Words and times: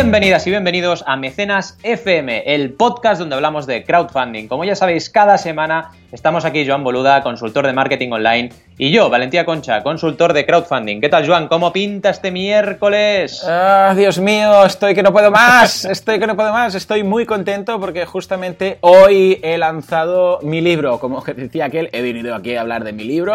Bienvenidas 0.00 0.46
y 0.46 0.50
bienvenidos 0.50 1.02
a 1.08 1.16
Mecenas 1.16 1.76
FM, 1.82 2.44
el 2.46 2.72
podcast 2.72 3.18
donde 3.18 3.34
hablamos 3.34 3.66
de 3.66 3.82
crowdfunding. 3.82 4.46
Como 4.46 4.62
ya 4.62 4.76
sabéis, 4.76 5.10
cada 5.10 5.38
semana 5.38 5.90
estamos 6.12 6.44
aquí 6.44 6.66
Joan 6.66 6.84
Boluda, 6.84 7.22
consultor 7.22 7.66
de 7.66 7.72
marketing 7.72 8.10
online, 8.12 8.50
y 8.80 8.92
yo, 8.92 9.10
Valentía 9.10 9.44
Concha, 9.44 9.82
consultor 9.82 10.32
de 10.32 10.46
crowdfunding. 10.46 11.00
¿Qué 11.00 11.08
tal, 11.08 11.26
Joan? 11.26 11.48
¿Cómo 11.48 11.72
pinta 11.72 12.10
este 12.10 12.30
miércoles? 12.30 13.42
Ah, 13.44 13.92
Dios 13.96 14.20
mío, 14.20 14.64
estoy 14.64 14.94
que 14.94 15.02
no 15.02 15.12
puedo 15.12 15.32
más, 15.32 15.84
estoy 15.84 16.20
que 16.20 16.28
no 16.28 16.36
puedo 16.36 16.52
más. 16.52 16.76
Estoy 16.76 17.02
muy 17.02 17.26
contento 17.26 17.80
porque 17.80 18.06
justamente 18.06 18.78
hoy 18.82 19.40
he 19.42 19.58
lanzado 19.58 20.38
mi 20.42 20.60
libro. 20.60 21.00
Como 21.00 21.20
decía 21.36 21.64
aquel, 21.64 21.90
he 21.92 22.02
venido 22.02 22.36
aquí 22.36 22.54
a 22.54 22.60
hablar 22.60 22.84
de 22.84 22.92
mi 22.92 23.02
libro. 23.02 23.34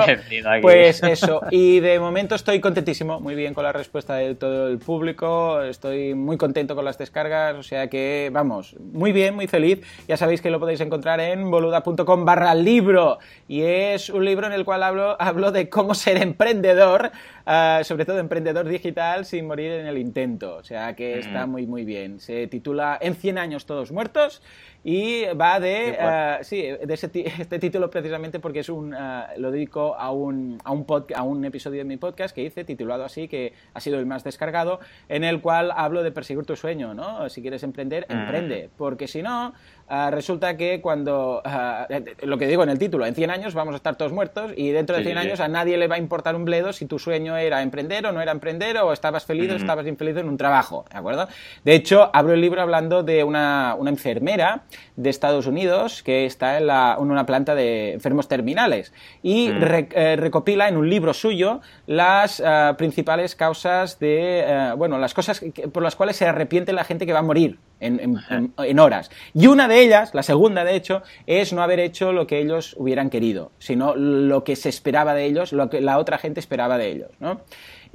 Pues 0.61 1.03
eso, 1.03 1.41
y 1.51 1.81
de 1.81 1.99
momento 1.99 2.35
estoy 2.35 2.61
contentísimo, 2.61 3.19
muy 3.19 3.35
bien 3.35 3.53
con 3.53 3.65
la 3.65 3.73
respuesta 3.73 4.15
de 4.15 4.35
todo 4.35 4.69
el 4.69 4.77
público, 4.77 5.61
estoy 5.61 6.13
muy 6.13 6.37
contento 6.37 6.73
con 6.73 6.85
las 6.85 6.97
descargas, 6.97 7.55
o 7.57 7.63
sea 7.63 7.89
que, 7.89 8.29
vamos, 8.31 8.77
muy 8.79 9.11
bien, 9.11 9.35
muy 9.35 9.47
feliz. 9.47 9.81
Ya 10.07 10.15
sabéis 10.15 10.41
que 10.41 10.49
lo 10.49 10.61
podéis 10.61 10.79
encontrar 10.79 11.19
en 11.19 11.51
boluda.com 11.51 12.23
barra 12.23 12.55
libro, 12.63 13.19
y 13.47 13.61
es 13.61 14.09
un 14.09 14.25
libro 14.25 14.47
en 14.47 14.53
el 14.53 14.65
cual 14.65 14.83
hablo, 14.83 15.15
hablo 15.19 15.51
de 15.51 15.69
cómo 15.69 15.95
ser 15.95 16.17
emprendedor, 16.17 17.11
uh, 17.45 17.83
sobre 17.83 18.05
todo 18.05 18.19
emprendedor 18.19 18.67
digital, 18.67 19.25
sin 19.25 19.47
morir 19.47 19.71
en 19.71 19.87
el 19.87 19.97
intento, 19.97 20.55
o 20.55 20.63
sea 20.63 20.95
que 20.95 21.19
está 21.19 21.45
muy, 21.45 21.67
muy 21.67 21.85
bien. 21.85 22.19
Se 22.19 22.47
titula 22.47 22.97
En 23.01 23.15
100 23.15 23.37
años 23.37 23.65
todos 23.65 23.91
muertos, 23.91 24.41
y 24.83 25.25
va 25.39 25.61
de, 25.61 25.97
uh, 25.97 26.43
sí, 26.43 26.61
de 26.61 26.93
ese 26.93 27.09
este 27.39 27.59
título 27.59 27.89
precisamente 27.89 28.39
porque 28.39 28.59
es 28.59 28.69
un, 28.69 28.93
uh, 28.93 29.23
lo 29.37 29.51
dedico 29.51 29.95
a 29.95 30.11
un, 30.11 30.59
a, 30.63 30.71
un 30.71 30.85
a 31.15 31.23
un 31.23 31.45
episodio 31.45 31.79
de 31.79 31.85
mi 31.85 31.97
podcast 31.97 32.35
que 32.35 32.43
hice 32.43 32.65
titulado 32.65 33.05
así, 33.05 33.27
que 33.27 33.53
ha 33.73 33.79
sido 33.79 33.97
el 33.97 34.05
más 34.05 34.23
descargado, 34.23 34.79
en 35.07 35.23
el 35.23 35.41
cual 35.41 35.71
hablo 35.73 36.03
de 36.03 36.11
perseguir 36.11 36.45
tu 36.45 36.55
sueño, 36.55 36.93
¿no? 36.93 37.29
Si 37.29 37.41
quieres 37.41 37.63
emprender, 37.63 38.05
mm. 38.09 38.11
emprende, 38.11 38.69
porque 38.77 39.07
si 39.07 39.21
no, 39.21 39.53
uh, 39.89 40.09
resulta 40.11 40.57
que 40.57 40.81
cuando, 40.81 41.41
lo 42.21 42.37
que 42.37 42.47
digo 42.47 42.63
en 42.63 42.69
el 42.69 42.79
título, 42.79 43.05
en 43.05 43.15
100 43.15 43.29
años 43.31 43.53
vamos 43.53 43.73
a 43.73 43.77
estar 43.77 43.95
todos 43.95 44.11
muertos 44.11 44.51
y 44.57 44.71
dentro 44.71 44.97
de 44.97 45.03
100 45.03 45.17
sí, 45.17 45.27
años 45.27 45.39
a 45.39 45.47
nadie 45.47 45.77
le 45.77 45.87
va 45.87 45.95
a 45.95 45.99
importar 45.99 46.35
un 46.35 46.43
bledo 46.43 46.73
si 46.73 46.85
tu 46.87 46.99
sueño 46.99 47.32
era 47.37 47.61
emprender 47.61 48.05
o 48.05 48.11
no 48.11 48.21
era 48.21 48.31
emprender 48.31 48.77
o 48.77 48.93
estabas 48.93 49.25
feliz 49.25 49.51
o 49.51 49.55
estabas 49.55 49.87
infeliz 49.87 50.17
en 50.17 50.27
un 50.27 50.37
trabajo, 50.37 50.85
¿de 50.91 50.97
acuerdo? 50.97 51.27
De 51.63 51.75
hecho, 51.75 52.09
abro 52.13 52.33
el 52.33 52.41
libro 52.41 52.61
hablando 52.61 53.03
de 53.03 53.23
una, 53.23 53.75
una 53.77 53.89
enfermera 53.89 54.63
de 54.95 55.09
Estados 55.09 55.47
Unidos 55.47 56.03
que 56.03 56.25
está 56.25 56.57
en, 56.57 56.67
la, 56.67 56.97
en 56.99 57.09
una 57.09 57.25
planta 57.25 57.55
de 57.55 57.93
enfermos 57.93 58.27
terminales 58.27 58.93
y 59.21 59.51
re, 59.51 59.89
eh, 59.91 60.15
recopila 60.15 60.67
en 60.67 60.77
un 60.77 60.89
libro 60.89 61.13
suyo 61.13 61.61
las 61.87 62.39
uh, 62.39 62.75
principales 62.77 63.35
causas 63.35 63.99
de, 63.99 64.71
uh, 64.73 64.77
bueno, 64.77 64.97
las 64.97 65.13
cosas 65.13 65.39
que, 65.39 65.67
por 65.67 65.83
las 65.83 65.95
cuales 65.95 66.15
se 66.15 66.25
arrepiente 66.25 66.73
la 66.73 66.83
gente 66.83 67.05
que 67.05 67.13
va 67.13 67.19
a 67.19 67.23
morir 67.23 67.57
en, 67.79 67.99
en, 68.29 68.53
en, 68.57 68.79
horas. 68.79 69.11
Y 69.33 69.47
una 69.47 69.67
de 69.67 69.81
ellas, 69.81 70.13
la 70.13 70.23
segunda 70.23 70.63
de 70.63 70.75
hecho, 70.75 71.03
es 71.27 71.53
no 71.53 71.61
haber 71.61 71.79
hecho 71.79 72.13
lo 72.13 72.27
que 72.27 72.39
ellos 72.39 72.75
hubieran 72.77 73.09
querido, 73.09 73.51
sino 73.59 73.95
lo 73.95 74.43
que 74.43 74.55
se 74.55 74.69
esperaba 74.69 75.13
de 75.13 75.25
ellos, 75.25 75.51
lo 75.51 75.69
que 75.69 75.81
la 75.81 75.97
otra 75.97 76.17
gente 76.17 76.39
esperaba 76.39 76.77
de 76.77 76.91
ellos, 76.91 77.09
¿no? 77.23 77.41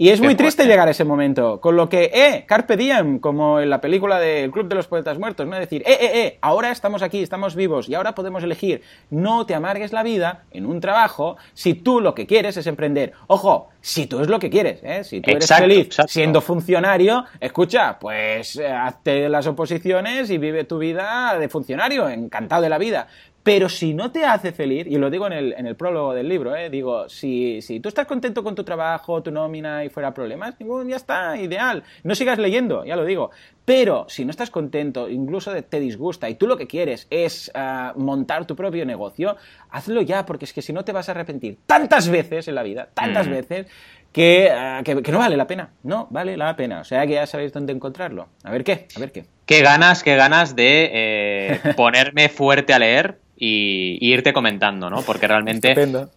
Y 0.00 0.10
es 0.10 0.20
muy 0.20 0.36
triste 0.36 0.64
llegar 0.64 0.86
a 0.86 0.92
ese 0.92 1.04
momento, 1.04 1.60
con 1.60 1.74
lo 1.74 1.88
que, 1.88 2.04
eh, 2.14 2.44
carpe 2.46 2.76
diem, 2.76 3.18
como 3.18 3.58
en 3.58 3.68
la 3.68 3.80
película 3.80 4.20
del 4.20 4.52
Club 4.52 4.68
de 4.68 4.76
los 4.76 4.86
Poetas 4.86 5.18
Muertos, 5.18 5.44
¿no? 5.44 5.54
Es 5.54 5.60
decir, 5.60 5.82
eh, 5.84 5.98
eh, 6.00 6.10
eh, 6.14 6.38
ahora 6.40 6.70
estamos 6.70 7.02
aquí, 7.02 7.20
estamos 7.20 7.56
vivos 7.56 7.88
y 7.88 7.96
ahora 7.96 8.14
podemos 8.14 8.44
elegir. 8.44 8.80
No 9.10 9.44
te 9.44 9.56
amargues 9.56 9.92
la 9.92 10.04
vida 10.04 10.44
en 10.52 10.66
un 10.66 10.78
trabajo 10.80 11.36
si 11.52 11.74
tú 11.74 12.00
lo 12.00 12.14
que 12.14 12.28
quieres 12.28 12.56
es 12.56 12.68
emprender. 12.68 13.12
Ojo, 13.26 13.70
si 13.80 14.06
tú 14.06 14.20
es 14.20 14.28
lo 14.28 14.38
que 14.38 14.50
quieres, 14.50 14.80
¿eh? 14.82 15.04
Si 15.04 15.20
tú 15.20 15.30
eres 15.30 15.44
exacto, 15.44 15.64
feliz 15.64 15.86
exacto. 15.86 16.12
siendo 16.12 16.40
funcionario, 16.40 17.24
escucha, 17.40 17.98
pues 17.98 18.56
eh, 18.56 18.68
hazte 18.68 19.28
las 19.28 19.46
oposiciones 19.46 20.30
y 20.30 20.38
vive 20.38 20.64
tu 20.64 20.78
vida 20.78 21.38
de 21.38 21.48
funcionario, 21.48 22.08
encantado 22.08 22.62
de 22.62 22.68
la 22.68 22.78
vida. 22.78 23.06
Pero 23.48 23.70
si 23.70 23.94
no 23.94 24.12
te 24.12 24.26
hace 24.26 24.52
feliz, 24.52 24.86
y 24.86 24.98
lo 24.98 25.08
digo 25.08 25.26
en 25.26 25.32
el, 25.32 25.54
en 25.56 25.66
el 25.66 25.74
prólogo 25.74 26.12
del 26.12 26.28
libro, 26.28 26.54
¿eh? 26.54 26.68
digo, 26.68 27.08
si, 27.08 27.62
si, 27.62 27.80
tú 27.80 27.88
estás 27.88 28.04
contento 28.04 28.44
con 28.44 28.54
tu 28.54 28.62
trabajo, 28.62 29.22
tu 29.22 29.30
nómina 29.30 29.86
y 29.86 29.88
fuera 29.88 30.12
problemas, 30.12 30.54
ya 30.86 30.96
está, 30.96 31.34
ideal. 31.34 31.82
No 32.02 32.14
sigas 32.14 32.38
leyendo, 32.38 32.84
ya 32.84 32.94
lo 32.94 33.06
digo. 33.06 33.30
Pero 33.64 34.04
si 34.06 34.26
no 34.26 34.32
estás 34.32 34.50
contento, 34.50 35.08
incluso 35.08 35.50
te 35.62 35.80
disgusta 35.80 36.28
y 36.28 36.34
tú 36.34 36.46
lo 36.46 36.58
que 36.58 36.66
quieres 36.66 37.06
es 37.08 37.50
uh, 37.54 37.98
montar 37.98 38.46
tu 38.46 38.54
propio 38.54 38.84
negocio, 38.84 39.38
hazlo 39.70 40.02
ya, 40.02 40.26
porque 40.26 40.44
es 40.44 40.52
que 40.52 40.60
si 40.60 40.74
no 40.74 40.84
te 40.84 40.92
vas 40.92 41.08
a 41.08 41.12
arrepentir 41.12 41.56
tantas 41.64 42.10
veces 42.10 42.48
en 42.48 42.54
la 42.54 42.62
vida, 42.62 42.90
tantas 42.92 43.28
mm. 43.28 43.30
veces, 43.30 43.66
que, 44.12 44.52
uh, 44.52 44.84
que, 44.84 45.02
que, 45.02 45.12
no 45.12 45.20
vale 45.20 45.38
la 45.38 45.46
pena. 45.46 45.70
No 45.84 46.06
vale 46.10 46.36
la 46.36 46.54
pena. 46.54 46.80
O 46.80 46.84
sea 46.84 47.06
que 47.06 47.14
ya 47.14 47.26
sabéis 47.26 47.54
dónde 47.54 47.72
encontrarlo. 47.72 48.28
A 48.44 48.50
ver 48.50 48.62
qué, 48.62 48.88
a 48.94 49.00
ver 49.00 49.10
qué. 49.10 49.24
Qué 49.46 49.62
ganas, 49.62 50.02
qué 50.02 50.16
ganas 50.16 50.54
de 50.54 50.90
eh, 50.92 51.60
ponerme 51.76 52.28
fuerte 52.28 52.74
a 52.74 52.78
leer 52.78 53.18
y, 53.40 53.98
y, 54.00 54.12
irte 54.12 54.32
comentando, 54.32 54.90
¿no? 54.90 55.02
Porque 55.02 55.28
realmente 55.28 55.74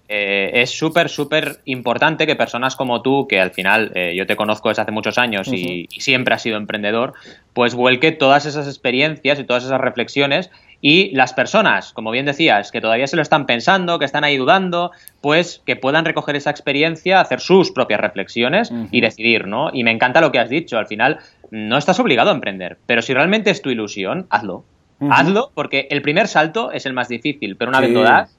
eh, 0.09 0.51
es 0.55 0.71
súper, 0.71 1.07
súper 1.07 1.59
importante 1.65 2.25
que 2.25 2.35
personas 2.35 2.75
como 2.75 3.03
tú, 3.03 3.27
que 3.27 3.39
al 3.39 3.51
final 3.51 3.91
eh, 3.93 4.15
yo 4.17 4.25
te 4.25 4.35
conozco 4.35 4.69
desde 4.69 4.81
hace 4.81 4.91
muchos 4.91 5.19
años 5.19 5.47
uh 5.47 5.51
-huh. 5.51 5.57
y, 5.57 5.87
y, 5.91 6.01
siempre 6.01 6.33
has 6.33 6.41
sido 6.41 6.57
emprendedor, 6.57 7.13
pues 7.53 7.75
vuelque 7.75 8.11
todas 8.11 8.47
esas 8.47 8.67
experiencias 8.67 9.39
y 9.39 9.43
todas 9.43 9.63
esas 9.63 9.79
reflexiones 9.79 10.49
y 10.81 11.11
las 11.11 11.33
personas, 11.33 11.93
como 11.93 12.09
bien 12.09 12.25
decías, 12.25 12.71
que 12.71 12.81
todavía 12.81 13.05
se 13.05 13.15
lo 13.15 13.21
están 13.21 13.45
pensando, 13.45 13.99
que 13.99 14.05
están 14.05 14.23
ahí 14.23 14.37
dudando, 14.37 14.91
pues 15.21 15.61
que 15.63 15.75
puedan 15.75 16.05
recoger 16.05 16.35
esa 16.35 16.49
experiencia, 16.49 17.21
hacer 17.21 17.39
sus 17.39 17.71
propias 17.71 17.99
reflexiones 18.01 18.71
uh 18.71 18.73
-huh. 18.73 18.87
y 18.91 19.01
decidir, 19.01 19.47
¿no? 19.47 19.69
Y 19.71 19.83
me 19.83 19.91
encanta 19.91 20.21
lo 20.21 20.31
que 20.31 20.39
has 20.39 20.49
dicho, 20.49 20.79
al 20.79 20.87
final 20.87 21.19
no 21.51 21.77
estás 21.77 21.99
obligado 21.99 22.31
a 22.31 22.33
emprender, 22.33 22.77
pero 22.87 23.03
si 23.03 23.13
realmente 23.13 23.51
es 23.51 23.61
tu 23.61 23.69
ilusión, 23.69 24.25
hazlo. 24.31 24.63
Uh 25.01 25.09
-huh. 25.09 25.13
Hazlo 25.13 25.51
porque 25.53 25.87
el 25.89 26.01
primer 26.01 26.27
salto 26.27 26.71
es 26.71 26.85
el 26.85 26.93
más 26.93 27.09
difícil, 27.09 27.57
pero 27.57 27.69
una 27.69 27.79
sí. 27.79 27.85
vez 27.85 27.93
lo 27.93 28.03
das, 28.03 28.37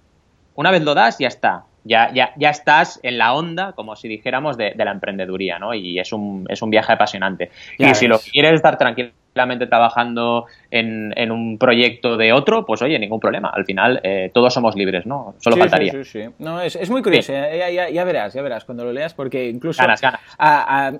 una 0.55 0.71
vez 0.71 0.83
lo 0.83 0.95
das, 0.95 1.19
ya 1.19 1.29
está. 1.29 1.65
Ya, 1.85 2.13
ya, 2.15 2.33
ya 2.37 2.51
estás 2.51 3.01
en 3.03 3.19
la 3.19 3.35
onda, 3.35 3.73
como 3.73 3.97
si 3.97 4.07
dijéramos, 4.07 4.57
de, 4.57 4.73
de 4.77 4.85
la 4.85 4.93
emprendeduría, 4.93 5.59
¿no? 5.59 5.75
Y 5.75 5.99
es 5.99 6.13
un, 6.13 6.47
es 6.49 6.63
un 6.63 6.71
viaje 6.71 6.93
apasionante. 6.93 7.51
Ya 7.77 7.87
y 7.87 7.89
ves. 7.89 7.99
si 7.99 8.07
lo 8.07 8.21
quieres 8.21 8.53
estar 8.53 8.79
tranquilo 8.79 9.11
trabajando 9.33 10.47
en, 10.71 11.13
en, 11.17 11.31
un 11.33 11.59
proyecto 11.59 12.17
de 12.17 12.33
otro, 12.33 12.65
pues 12.65 12.83
oye, 12.83 12.99
ningún 12.99 13.21
problema. 13.21 13.51
Al 13.51 13.65
final 13.65 14.01
eh, 14.03 14.31
todos 14.33 14.53
somos 14.53 14.77
libres, 14.77 15.07
¿no? 15.07 15.35
Solo 15.39 15.57
sí, 15.57 15.61
faltaría. 15.61 15.93
Sí, 15.93 16.05
sí, 16.05 16.23
sí. 16.23 16.29
No, 16.39 16.61
es, 16.61 16.77
es 16.77 16.91
muy 16.91 17.03
curioso, 17.03 17.33
eh, 17.33 17.59
ya, 17.59 17.71
ya, 17.71 17.91
ya, 17.91 18.05
verás, 18.05 18.35
ya 18.35 18.43
verás 18.43 18.65
cuando 18.65 18.85
lo 18.85 18.93
leas, 18.93 19.15
porque 19.15 19.49
incluso... 19.49 19.83
Ganas, 19.83 20.01
ganas. 20.01 20.21
A, 20.39 20.87
a, 20.87 20.93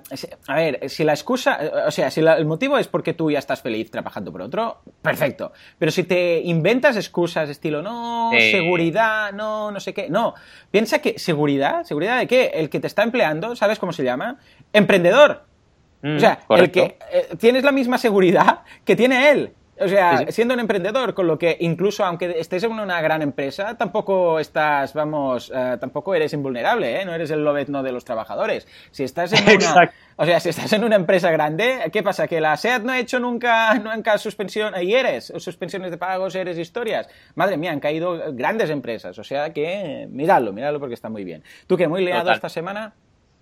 a 0.47 0.55
ver, 0.55 0.89
si 0.89 1.03
la 1.03 1.13
excusa, 1.13 1.59
o 1.87 1.91
sea, 1.91 2.09
si 2.09 2.21
la, 2.21 2.35
el 2.37 2.45
motivo 2.45 2.77
es 2.77 2.87
porque 2.87 3.13
tú 3.13 3.31
ya 3.31 3.39
estás 3.39 3.61
feliz 3.61 3.91
trabajando 3.91 4.31
por 4.31 4.41
otro, 4.41 4.81
perfecto. 5.01 5.51
Pero 5.77 5.91
si 5.91 6.03
te 6.03 6.41
inventas 6.41 6.97
excusas 6.97 7.49
estilo, 7.49 7.81
no, 7.81 8.31
sí. 8.33 8.51
seguridad, 8.51 9.31
no, 9.31 9.71
no 9.71 9.79
sé 9.79 9.93
qué, 9.93 10.09
no. 10.09 10.33
Piensa 10.71 10.99
que 10.99 11.19
seguridad, 11.19 11.83
seguridad 11.83 12.19
de 12.19 12.27
qué? 12.27 12.51
El 12.55 12.69
que 12.69 12.79
te 12.79 12.87
está 12.87 13.03
empleando, 13.03 13.55
¿sabes 13.55 13.79
cómo 13.79 13.93
se 13.93 14.03
llama? 14.03 14.37
Emprendedor. 14.71 15.52
Mm, 16.03 16.17
o 16.17 16.19
sea, 16.19 16.39
correcto. 16.45 16.83
el 16.83 16.89
que 16.89 16.97
eh, 17.11 17.35
tienes 17.37 17.63
la 17.63 17.71
misma 17.71 17.97
seguridad 17.97 18.61
que 18.85 18.95
tiene 18.95 19.31
él. 19.31 19.53
O 19.79 19.87
sea, 19.87 20.19
sí, 20.19 20.25
sí. 20.27 20.31
siendo 20.33 20.53
un 20.53 20.59
emprendedor, 20.59 21.15
con 21.15 21.25
lo 21.25 21.39
que 21.39 21.57
incluso 21.59 22.05
aunque 22.05 22.39
estés 22.39 22.63
en 22.63 22.73
una 22.73 23.01
gran 23.01 23.23
empresa, 23.23 23.75
tampoco 23.75 24.39
estás, 24.39 24.93
vamos, 24.93 25.49
uh, 25.49 25.77
tampoco 25.79 26.13
eres 26.13 26.31
invulnerable, 26.33 27.01
¿eh? 27.01 27.05
No 27.05 27.13
eres 27.13 27.31
el 27.31 27.43
lobezno 27.43 27.81
de 27.81 27.91
los 27.91 28.05
trabajadores. 28.05 28.67
Si 28.91 29.03
estás 29.03 29.33
en 29.33 29.43
una, 29.57 29.91
o 30.15 30.25
sea, 30.25 30.39
si 30.39 30.49
estás 30.49 30.71
en 30.73 30.83
una 30.83 30.95
empresa 30.95 31.31
grande, 31.31 31.89
¿qué 31.91 32.03
pasa? 32.03 32.27
Que 32.27 32.39
la 32.39 32.55
SEAT 32.55 32.83
no 32.83 32.91
ha 32.91 32.99
hecho 32.99 33.19
nunca, 33.19 33.73
nunca 33.79 34.17
suspensión, 34.19 34.73
y 34.79 34.93
eres, 34.93 35.33
suspensiones 35.37 35.89
de 35.89 35.97
pagos, 35.97 36.35
eres 36.35 36.59
historias. 36.59 37.09
Madre 37.33 37.57
mía, 37.57 37.71
han 37.71 37.79
caído 37.79 38.31
grandes 38.33 38.69
empresas. 38.69 39.17
O 39.17 39.23
sea 39.23 39.53
que, 39.53 40.07
miradlo, 40.11 40.53
miradlo 40.53 40.79
porque 40.79 40.93
está 40.93 41.09
muy 41.09 41.23
bien. 41.23 41.43
¿Tú 41.65 41.77
que 41.77 41.87
muy 41.87 42.05
liado 42.05 42.21
Total. 42.21 42.35
esta 42.35 42.49
semana? 42.49 42.93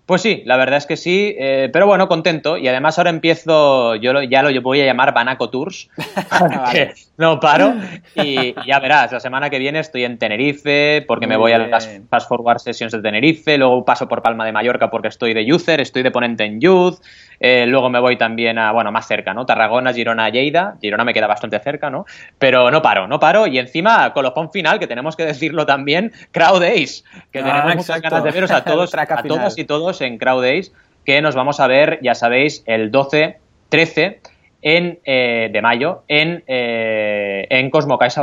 Pues 0.04 0.20
sí, 0.20 0.42
la 0.46 0.56
verdad 0.56 0.78
es 0.78 0.86
que 0.86 0.96
sí, 0.96 1.34
eh, 1.38 1.70
pero 1.72 1.86
bueno, 1.86 2.08
contento. 2.08 2.56
Y 2.56 2.66
además 2.66 2.98
ahora 2.98 3.10
empiezo, 3.10 3.94
yo 3.94 4.12
lo, 4.12 4.22
ya 4.22 4.42
lo 4.42 4.60
voy 4.60 4.80
a 4.80 4.84
llamar 4.84 5.14
Banaco 5.14 5.48
Tours, 5.48 5.88
vale. 6.30 6.94
no 7.18 7.38
paro. 7.38 7.74
Y, 8.16 8.52
ya 8.66 8.80
verás, 8.80 9.12
la 9.12 9.20
semana 9.20 9.48
que 9.48 9.60
viene 9.60 9.78
estoy 9.78 10.04
en 10.04 10.18
Tenerife, 10.18 11.04
porque 11.06 11.26
Muy 11.26 11.34
me 11.34 11.36
voy 11.36 11.52
bien. 11.52 11.62
a 11.62 11.68
las 11.68 11.88
Fast 12.10 12.28
Forward 12.28 12.58
Sessions 12.58 12.92
de 12.92 13.00
Tenerife, 13.00 13.56
luego 13.56 13.84
paso 13.84 14.08
por 14.08 14.22
Palma 14.22 14.44
de 14.44 14.50
Mallorca 14.50 14.90
porque 14.90 15.08
estoy 15.08 15.34
de 15.34 15.50
user, 15.52 15.80
estoy 15.80 16.02
de 16.02 16.10
ponente 16.10 16.44
en 16.44 16.60
Youth, 16.60 16.98
eh, 17.44 17.66
luego 17.66 17.90
me 17.90 17.98
voy 17.98 18.16
también 18.16 18.56
a, 18.56 18.70
bueno, 18.70 18.92
más 18.92 19.08
cerca, 19.08 19.34
¿no? 19.34 19.44
Tarragona, 19.44 19.92
Girona, 19.92 20.28
Lleida. 20.28 20.76
Girona 20.80 21.04
me 21.04 21.12
queda 21.12 21.26
bastante 21.26 21.58
cerca, 21.58 21.90
¿no? 21.90 22.06
Pero 22.38 22.70
no 22.70 22.82
paro, 22.82 23.08
no 23.08 23.18
paro. 23.18 23.48
Y 23.48 23.58
encima, 23.58 24.12
colofón 24.12 24.52
final, 24.52 24.78
que 24.78 24.86
tenemos 24.86 25.16
que 25.16 25.24
decirlo 25.24 25.66
también, 25.66 26.12
Crowd 26.30 26.60
Days, 26.60 27.04
que 27.32 27.40
ah, 27.40 27.44
tenemos 27.44 27.76
muchas 27.76 28.00
ganas 28.00 28.22
de 28.22 28.30
veros 28.30 28.50
a 28.52 28.62
todos, 28.64 28.94
a 28.94 29.22
todos 29.24 29.58
y 29.58 29.64
todos 29.64 29.91
en 30.00 30.18
Crowd 30.18 30.42
Days, 30.42 30.72
que 31.04 31.20
nos 31.20 31.34
vamos 31.34 31.60
a 31.60 31.66
ver, 31.66 31.98
ya 32.02 32.14
sabéis, 32.14 32.62
el 32.66 32.90
12, 32.90 33.36
13 33.68 34.20
en, 34.62 35.00
eh, 35.04 35.50
de 35.52 35.62
mayo 35.62 36.04
en, 36.08 36.44
eh, 36.46 37.46
en 37.50 37.70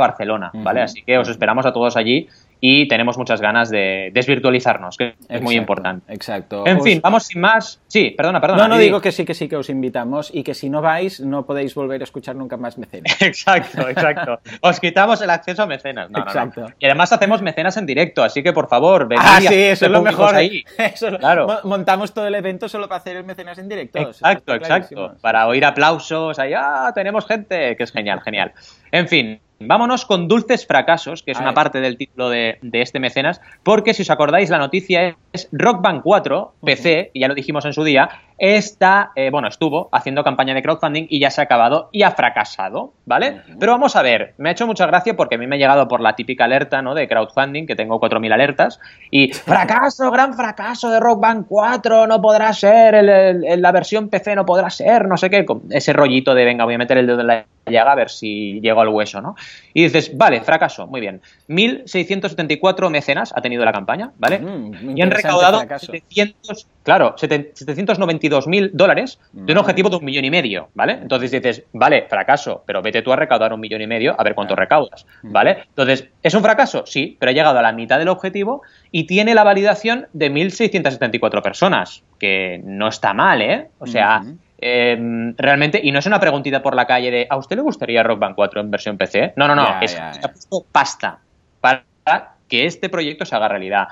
Barcelona, 0.00 0.50
¿vale? 0.54 0.80
Uh 0.80 0.82
-huh. 0.82 0.84
Así 0.84 1.02
que 1.02 1.18
os 1.18 1.28
esperamos 1.28 1.66
a 1.66 1.72
todos 1.72 1.96
allí 1.96 2.28
y 2.60 2.86
tenemos 2.88 3.16
muchas 3.16 3.40
ganas 3.40 3.70
de 3.70 4.10
desvirtualizarnos, 4.12 4.96
que 4.96 5.14
es 5.28 5.40
muy 5.40 5.56
importante. 5.56 6.12
Exacto. 6.12 6.66
En 6.66 6.82
fin, 6.82 7.00
vamos 7.02 7.24
sin 7.24 7.40
más. 7.40 7.80
Sí, 7.86 8.10
perdona, 8.10 8.40
perdona. 8.40 8.64
No, 8.64 8.74
no 8.74 8.78
digo 8.78 9.00
que 9.00 9.12
sí, 9.12 9.24
que 9.24 9.34
sí, 9.34 9.48
que 9.48 9.56
os 9.56 9.70
invitamos 9.70 10.30
y 10.32 10.42
que 10.42 10.54
si 10.54 10.68
no 10.68 10.82
vais 10.82 11.20
no 11.20 11.46
podéis 11.46 11.74
volver 11.74 12.02
a 12.02 12.04
escuchar 12.04 12.36
nunca 12.36 12.56
más 12.56 12.76
mecenas. 12.76 13.16
exacto, 13.22 13.88
exacto. 13.88 14.40
os 14.60 14.78
quitamos 14.78 15.22
el 15.22 15.30
acceso 15.30 15.62
a 15.62 15.66
mecenas. 15.66 16.10
exacto. 16.10 16.66
Y 16.78 16.86
además 16.86 17.12
hacemos 17.12 17.40
mecenas 17.40 17.76
en 17.78 17.86
directo, 17.86 18.22
así 18.22 18.42
que 18.42 18.52
por 18.52 18.68
favor, 18.68 19.08
venid 19.08 19.22
Ah, 19.24 19.40
sí, 19.40 19.54
eso 19.54 19.86
es 19.86 19.90
lo 19.90 20.02
mejor. 20.02 20.34
Ahí. 20.34 20.64
claro. 21.18 21.60
Montamos 21.64 22.12
todo 22.12 22.26
el 22.26 22.34
evento 22.34 22.68
solo 22.68 22.88
para 22.88 23.00
hacer 23.00 23.16
el 23.16 23.24
mecenas 23.24 23.58
en 23.58 23.68
directo. 23.68 23.98
Exacto, 23.98 24.54
exacto. 24.54 25.16
Para 25.20 25.46
oír 25.46 25.64
aplausos, 25.64 26.38
ahí, 26.38 26.52
ah, 26.54 26.92
tenemos 26.94 27.26
gente, 27.26 27.76
que 27.76 27.82
es 27.82 27.92
genial, 27.92 28.20
genial. 28.20 28.52
En 28.92 29.08
fin, 29.08 29.40
Vámonos 29.62 30.06
con 30.06 30.26
Dulces 30.26 30.66
Fracasos, 30.66 31.22
que 31.22 31.32
es 31.32 31.38
una 31.38 31.52
parte 31.52 31.82
del 31.82 31.98
título 31.98 32.30
de, 32.30 32.58
este 32.72 32.98
mecenas, 32.98 33.42
porque 33.62 33.92
si 33.92 34.00
os 34.02 34.10
acordáis, 34.10 34.48
la 34.48 34.56
noticia 34.56 35.18
es 35.34 35.50
Rock 35.52 35.82
Band 35.82 36.00
4, 36.02 36.54
PC, 36.64 37.10
y 37.12 37.20
ya 37.20 37.28
lo 37.28 37.34
dijimos 37.34 37.66
en 37.66 37.74
su 37.74 37.84
día, 37.84 38.08
está, 38.40 39.12
eh, 39.14 39.28
bueno, 39.30 39.48
estuvo 39.48 39.90
haciendo 39.92 40.24
campaña 40.24 40.54
de 40.54 40.62
crowdfunding 40.62 41.06
y 41.10 41.20
ya 41.20 41.30
se 41.30 41.42
ha 41.42 41.44
acabado 41.44 41.90
y 41.92 42.02
ha 42.02 42.12
fracasado, 42.12 42.94
¿vale? 43.04 43.42
Pero 43.58 43.72
vamos 43.72 43.96
a 43.96 44.02
ver, 44.02 44.32
me 44.38 44.48
ha 44.48 44.52
hecho 44.52 44.66
mucha 44.66 44.86
gracia 44.86 45.14
porque 45.14 45.34
a 45.34 45.38
mí 45.38 45.46
me 45.46 45.56
ha 45.56 45.58
llegado 45.58 45.86
por 45.86 46.00
la 46.00 46.16
típica 46.16 46.44
alerta, 46.44 46.80
¿no? 46.80 46.94
De 46.94 47.06
crowdfunding, 47.06 47.66
que 47.66 47.76
tengo 47.76 48.00
4.000 48.00 48.32
alertas, 48.32 48.80
y 49.10 49.30
fracaso, 49.34 50.10
gran 50.10 50.32
fracaso 50.32 50.90
de 50.90 51.00
Rock 51.00 51.20
Band 51.20 51.46
4, 51.48 52.06
no 52.06 52.22
podrá 52.22 52.54
ser, 52.54 53.04
la 53.04 53.72
versión 53.72 54.08
PC 54.08 54.34
no 54.34 54.46
podrá 54.46 54.70
ser, 54.70 55.06
no 55.06 55.18
sé 55.18 55.28
qué, 55.28 55.44
ese 55.68 55.92
rollito 55.92 56.34
de 56.34 56.46
venga, 56.46 56.64
voy 56.64 56.74
a 56.74 56.78
meter 56.78 56.96
el 56.96 57.06
dedo 57.06 57.20
en 57.20 57.26
la 57.26 57.44
llaga 57.66 57.92
a 57.92 57.94
ver 57.94 58.10
si 58.10 58.60
llego 58.60 58.80
al 58.80 58.88
hueso, 58.88 59.20
¿no? 59.20 59.36
Y 59.74 59.84
dices, 59.84 60.16
vale, 60.16 60.40
fracaso, 60.40 60.86
muy 60.86 61.00
bien. 61.00 61.20
1.674 61.48 62.90
mecenas 62.90 63.32
ha 63.36 63.40
tenido 63.40 63.64
la 63.64 63.72
campaña, 63.72 64.12
¿vale? 64.18 64.38
Mm, 64.38 64.96
y 64.96 65.02
han 65.02 65.10
recaudado 65.10 65.60
700, 65.60 66.66
claro, 66.82 67.14
792.000 67.16 68.70
dólares 68.72 69.18
de 69.32 69.52
un 69.52 69.58
objetivo 69.58 69.90
de 69.90 69.96
un 69.96 70.04
millón 70.04 70.24
y 70.24 70.30
medio, 70.30 70.68
¿vale? 70.74 70.94
Entonces 70.94 71.30
dices, 71.30 71.64
vale, 71.72 72.06
fracaso, 72.08 72.62
pero 72.66 72.82
vete 72.82 73.02
tú 73.02 73.12
a 73.12 73.16
recaudar 73.16 73.52
un 73.52 73.60
millón 73.60 73.82
y 73.82 73.86
medio 73.86 74.14
a 74.18 74.24
ver 74.24 74.34
cuánto 74.34 74.56
recaudas. 74.56 75.06
¿vale? 75.22 75.64
Entonces, 75.68 76.08
¿es 76.22 76.34
un 76.34 76.42
fracaso? 76.42 76.84
Sí, 76.86 77.16
pero 77.18 77.30
ha 77.30 77.34
llegado 77.34 77.58
a 77.58 77.62
la 77.62 77.72
mitad 77.72 77.98
del 77.98 78.08
objetivo 78.08 78.62
y 78.90 79.04
tiene 79.04 79.34
la 79.34 79.44
validación 79.44 80.06
de 80.12 80.30
1.674 80.30 81.42
personas, 81.42 82.02
que 82.18 82.60
no 82.64 82.88
está 82.88 83.14
mal, 83.14 83.42
¿eh? 83.42 83.68
O 83.78 83.86
sea... 83.86 84.22
Em, 84.62 85.34
realmente, 85.38 85.80
y 85.82 85.90
no 85.90 86.00
es 86.00 86.06
una 86.06 86.20
preguntita 86.20 86.62
por 86.62 86.74
la 86.74 86.86
calle 86.86 87.10
de 87.10 87.26
¿a 87.30 87.38
usted 87.38 87.56
le 87.56 87.62
gustaría 87.62 88.02
Rock 88.02 88.18
Band 88.18 88.34
4 88.34 88.60
en 88.60 88.70
versión 88.70 88.98
PC? 88.98 89.32
No, 89.36 89.48
no, 89.48 89.54
no, 89.54 89.80
es 89.80 89.98
ha 89.98 90.10
puesto 90.20 90.66
pasta 90.70 91.18
para 91.62 91.82
que 92.46 92.66
este 92.66 92.90
proyecto 92.90 93.24
se 93.24 93.34
haga 93.34 93.48
realidad. 93.48 93.88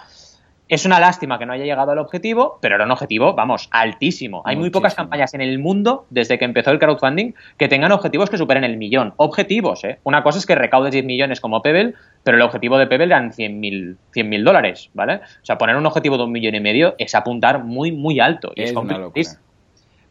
Es 0.68 0.84
una 0.84 1.00
lástima 1.00 1.38
que 1.38 1.46
no 1.46 1.54
haya 1.54 1.64
llegado 1.64 1.92
al 1.92 1.98
objetivo, 1.98 2.58
pero 2.60 2.74
era 2.74 2.84
un 2.84 2.90
objetivo, 2.90 3.34
vamos, 3.34 3.68
altísimo. 3.70 4.42
Hay 4.44 4.56
muy 4.56 4.70
pocas 4.70 4.94
campañas 4.94 5.32
en 5.32 5.40
el 5.40 5.58
mundo, 5.58 6.06
desde 6.10 6.38
que 6.38 6.44
empezó 6.44 6.70
el 6.70 6.78
crowdfunding, 6.78 7.32
que 7.56 7.68
tengan 7.68 7.90
objetivos 7.92 8.28
que 8.28 8.36
superen 8.36 8.64
el 8.64 8.76
millón. 8.76 9.14
Objetivos, 9.16 9.84
¿eh? 9.84 9.98
Una 10.04 10.22
cosa 10.22 10.38
es 10.38 10.46
que 10.46 10.54
recaudes 10.54 10.92
10 10.92 11.04
millones 11.06 11.40
como 11.40 11.62
Pebble, 11.62 11.94
pero 12.22 12.36
el 12.36 12.42
objetivo 12.42 12.76
de 12.76 12.86
Pebble 12.86 13.06
eran 13.06 13.32
100.000 13.32 13.96
100 14.12 14.44
dólares, 14.44 14.90
¿vale? 14.92 15.16
O 15.16 15.44
sea, 15.44 15.56
poner 15.56 15.76
un 15.76 15.86
objetivo 15.86 16.18
de 16.18 16.24
un 16.24 16.32
millón 16.32 16.54
y 16.54 16.60
medio 16.60 16.94
es 16.98 17.14
apuntar 17.14 17.64
muy, 17.64 17.90
muy 17.90 18.20
alto. 18.20 18.52
Y 18.54 18.62
es, 18.62 18.74
es 19.14 19.40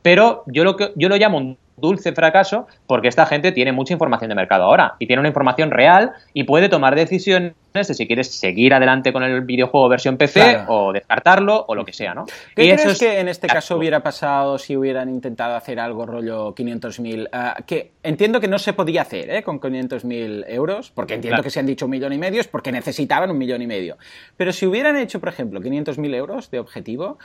pero 0.01 0.43
yo 0.47 0.63
lo, 0.63 0.75
que, 0.77 0.91
yo 0.95 1.09
lo 1.09 1.17
llamo 1.17 1.37
un 1.37 1.57
dulce 1.77 2.11
fracaso 2.11 2.67
porque 2.87 3.07
esta 3.07 3.25
gente 3.25 3.51
tiene 3.51 3.71
mucha 3.71 3.93
información 3.93 4.29
de 4.29 4.35
mercado 4.35 4.63
ahora 4.63 4.95
y 4.99 5.07
tiene 5.07 5.19
una 5.19 5.29
información 5.29 5.71
real 5.71 6.11
y 6.33 6.43
puede 6.43 6.69
tomar 6.69 6.95
decisiones 6.95 7.53
de 7.73 7.93
si 7.93 8.07
quieres 8.07 8.31
seguir 8.31 8.73
adelante 8.73 9.13
con 9.13 9.21
el 9.21 9.41
videojuego 9.41 9.87
versión 9.87 10.17
PC 10.17 10.63
o 10.67 10.91
descartarlo 10.91 11.63
o 11.67 11.75
lo 11.75 11.85
que 11.85 11.93
sea, 11.93 12.15
¿no? 12.15 12.25
¿Qué 12.55 12.65
y 12.65 12.71
crees 12.71 12.97
que 12.97 13.19
en 13.19 13.27
este 13.27 13.45
caso 13.45 13.77
hubiera 13.77 14.01
pasado 14.01 14.57
si 14.57 14.75
hubieran 14.75 15.09
intentado 15.09 15.55
hacer 15.55 15.79
algo 15.79 16.07
rollo 16.07 16.55
500.000? 16.55 17.29
Ah, 17.31 17.57
que 17.67 17.91
entiendo 18.01 18.39
que 18.39 18.47
no 18.47 18.57
se 18.57 18.73
podía 18.73 19.03
hacer 19.03 19.29
¿eh? 19.29 19.43
con 19.43 19.59
500.000 19.59 20.45
euros, 20.47 20.89
porque 20.89 21.13
entiendo 21.13 21.43
que 21.43 21.51
se 21.51 21.59
han 21.59 21.67
dicho 21.67 21.85
un 21.85 21.91
millón 21.91 22.13
y 22.13 22.17
medio 22.17 22.41
es 22.41 22.47
porque 22.47 22.71
necesitaban 22.71 23.29
un 23.29 23.37
millón 23.37 23.61
y 23.61 23.67
medio. 23.67 23.97
Pero 24.37 24.51
si 24.51 24.65
hubieran 24.65 24.97
hecho, 24.97 25.19
por 25.19 25.29
ejemplo, 25.29 25.61
500.000 25.61 26.15
euros 26.15 26.49
de 26.49 26.59
objetivo, 26.59 27.19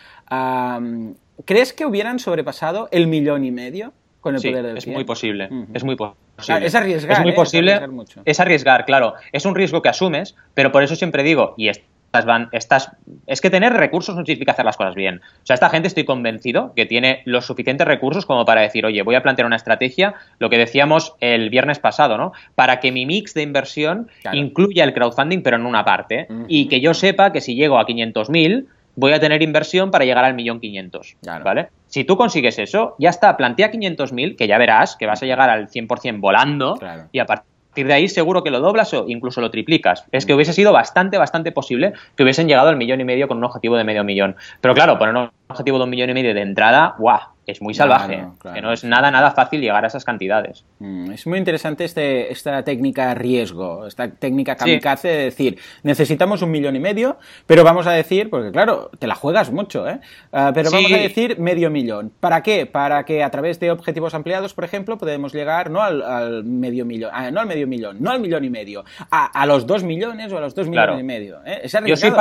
¿Crees 1.45 1.73
que 1.73 1.87
hubieran 1.87 2.19
sobrepasado 2.19 2.89
el 2.93 3.07
millón 3.07 3.45
y 3.45 3.51
medio 3.51 3.93
con 4.23 4.37
el 4.37 4.41
poder 4.41 4.65
del 4.65 4.79
es 4.79 4.87
muy 4.87 5.05
posible, 5.05 5.51
es 5.75 5.85
muy 5.85 5.97
posible. 5.97 6.67
es 6.67 6.75
arriesgar, 6.75 7.19
es 7.19 7.21
muy 7.21 7.33
¿eh? 7.33 7.35
posible, 7.35 7.81
es 8.25 8.41
arriesgar, 8.41 8.87
claro. 8.87 9.15
Es 9.33 9.45
un 9.45 9.55
riesgo 9.55 9.83
que 9.83 9.89
asumes, 9.89 10.37
pero 10.55 10.71
por 10.71 10.85
eso 10.85 10.95
siempre 10.95 11.25
digo, 11.25 11.55
y 11.59 11.69
estas 11.69 12.25
van, 12.25 12.49
estas, 12.53 12.93
es 13.27 13.41
que 13.41 13.51
tener 13.51 13.73
recursos 13.73 14.15
no 14.15 14.25
significa 14.25 14.53
hacer 14.53 14.65
las 14.65 14.77
cosas 14.77 14.95
bien. 14.95 15.23
O 15.43 15.47
sea, 15.47 15.55
esta 15.55 15.71
gente 15.71 15.89
estoy 15.89 16.05
convencido 16.05 16.73
que 16.77 16.87
tiene 16.87 17.23
los 17.25 17.47
suficientes 17.47 17.85
recursos 17.85 18.25
como 18.25 18.45
para 18.45 18.61
decir, 18.61 18.87
oye, 18.87 19.03
voy 19.03 19.17
a 19.17 19.25
plantear 19.25 19.45
una 19.45 19.57
estrategia, 19.57 20.15
lo 20.39 20.49
que 20.49 20.57
decíamos 20.57 21.17
el 21.19 21.51
viernes 21.51 21.81
pasado, 21.81 22.17
¿no? 22.17 22.33
Para 22.55 22.79
que 22.79 22.93
mi 22.93 23.05
mix 23.07 23.35
de 23.35 23.43
inversión 23.43 24.09
incluya 24.33 24.85
el 24.85 24.95
crowdfunding, 24.95 25.43
pero 25.43 25.57
en 25.57 25.67
una 25.67 25.85
parte, 25.85 26.29
y 26.47 26.69
que 26.69 26.81
yo 26.81 26.95
sepa 26.95 27.33
que 27.33 27.41
si 27.41 27.57
llego 27.57 27.77
a 27.77 27.87
500.000 27.87 28.67
voy 28.97 29.13
a 29.13 29.21
tener 29.21 29.43
inversión 29.43 29.91
para 29.91 30.05
llegar 30.05 30.25
al 30.25 30.35
millón 30.35 30.61
quinientos, 30.61 31.17
¿vale? 31.23 31.69
Si 31.87 32.05
tú 32.05 32.17
consigues 32.17 32.59
eso, 32.59 32.95
ya 32.99 33.11
está, 33.11 33.37
plantea 33.37 33.71
500.000, 33.71 34.37
que 34.37 34.47
ya 34.47 34.59
verás 34.59 34.97
que 34.97 35.07
vas 35.07 35.23
a 35.23 35.27
llegar 35.27 35.51
al 35.51 35.69
100% 35.69 36.21
volando 36.21 36.79
y 37.11 37.19
a 37.19 37.27
partir 37.27 37.87
de 37.87 37.93
ahí 37.93 38.09
seguro 38.09 38.45
que 38.45 38.51
lo 38.51 38.61
doblas 38.61 38.93
o 38.93 39.07
incluso 39.09 39.41
lo 39.41 39.51
triplicas. 39.51 40.05
Es 40.13 40.27
que 40.27 40.35
hubiese 40.35 40.53
sido 40.53 40.73
bastante, 40.73 41.17
bastante 41.17 41.53
posible 41.53 41.95
que 42.17 42.23
hubiesen 42.23 42.49
llegado 42.49 42.69
al 42.69 42.77
millón 42.77 43.01
y 43.01 43.05
medio 43.05 43.29
con 43.29 43.39
un 43.39 43.45
objetivo 43.45 43.77
de 43.77 43.85
medio 43.85 44.05
millón. 44.05 44.37
Pero 44.61 44.75
claro, 44.75 44.99
poner 44.99 45.17
un 45.17 45.31
objetivo 45.53 45.79
de 45.79 45.85
un 45.85 45.91
millón 45.91 46.11
y 46.11 46.15
medio 46.15 46.35
de 46.35 46.43
entrada, 46.43 46.95
¡guau! 46.99 47.33
es 47.47 47.61
muy 47.61 47.75
salvaje, 47.75 48.25
que 48.55 48.61
no 48.61 48.73
es 48.73 48.85
nada, 48.85 49.11
nada 49.11 49.33
fácil 49.33 49.61
llegar 49.61 49.83
a 49.85 49.89
esas 49.89 50.05
cantidades. 50.05 50.65
Mm, 50.79 51.13
es 51.13 51.27
muy 51.27 51.39
interesante 51.39 51.85
este, 51.85 52.33
esta 52.33 52.63
técnica 52.63 53.15
riesgo, 53.15 53.87
esta 53.87 54.09
técnica 54.09 54.57
kamikaze 54.57 55.09
de 55.09 55.25
decir, 55.25 55.59
necesitamos 55.83 56.43
un 56.43 56.53
millón 56.53 56.77
y 56.77 56.81
medio, 56.81 57.19
pero 57.47 57.65
vamos 57.65 57.87
a 57.87 57.93
decir, 57.93 58.31
porque 58.31 58.53
claro, 58.53 58.91
te 58.99 59.07
la 59.07 59.17
juegas 59.17 59.51
mucho, 59.51 59.89
¿eh? 59.89 59.99
Ah, 60.33 60.53
pero 60.55 60.71
vamos 60.71 60.93
a 60.93 60.97
decir 60.97 61.39
medio 61.39 61.69
millón. 61.71 62.13
¿Para 62.21 62.43
qué? 62.43 62.67
Para 62.67 63.05
que 63.05 63.25
a 63.25 63.31
través 63.31 63.59
de 63.59 63.71
objetivos 63.73 64.15
ampliados, 64.15 64.55
por 64.55 64.65
ejemplo, 64.65 64.97
podemos 64.97 65.33
llegar 65.33 65.71
no 65.71 65.83
al, 65.83 66.45
medio 66.45 66.85
millón, 66.85 67.11
ah, 67.13 67.31
no 67.33 67.41
al 67.41 67.47
medio 67.47 67.67
millón, 67.67 67.97
no 68.01 68.11
al 68.11 68.21
millón 68.21 68.45
y 68.45 68.51
medio, 68.51 68.85
a, 69.11 69.47
los 69.47 69.67
dos 69.67 69.83
millones 69.83 70.33
o 70.33 70.39
a 70.39 70.41
los 70.41 70.55
dos 70.55 70.69
millones 70.69 71.01
y 71.01 71.03
medio. 71.03 71.41
¿eh? 71.45 71.63
Yo 71.87 71.97
soy 71.97 72.11
¿eh? 72.11 72.13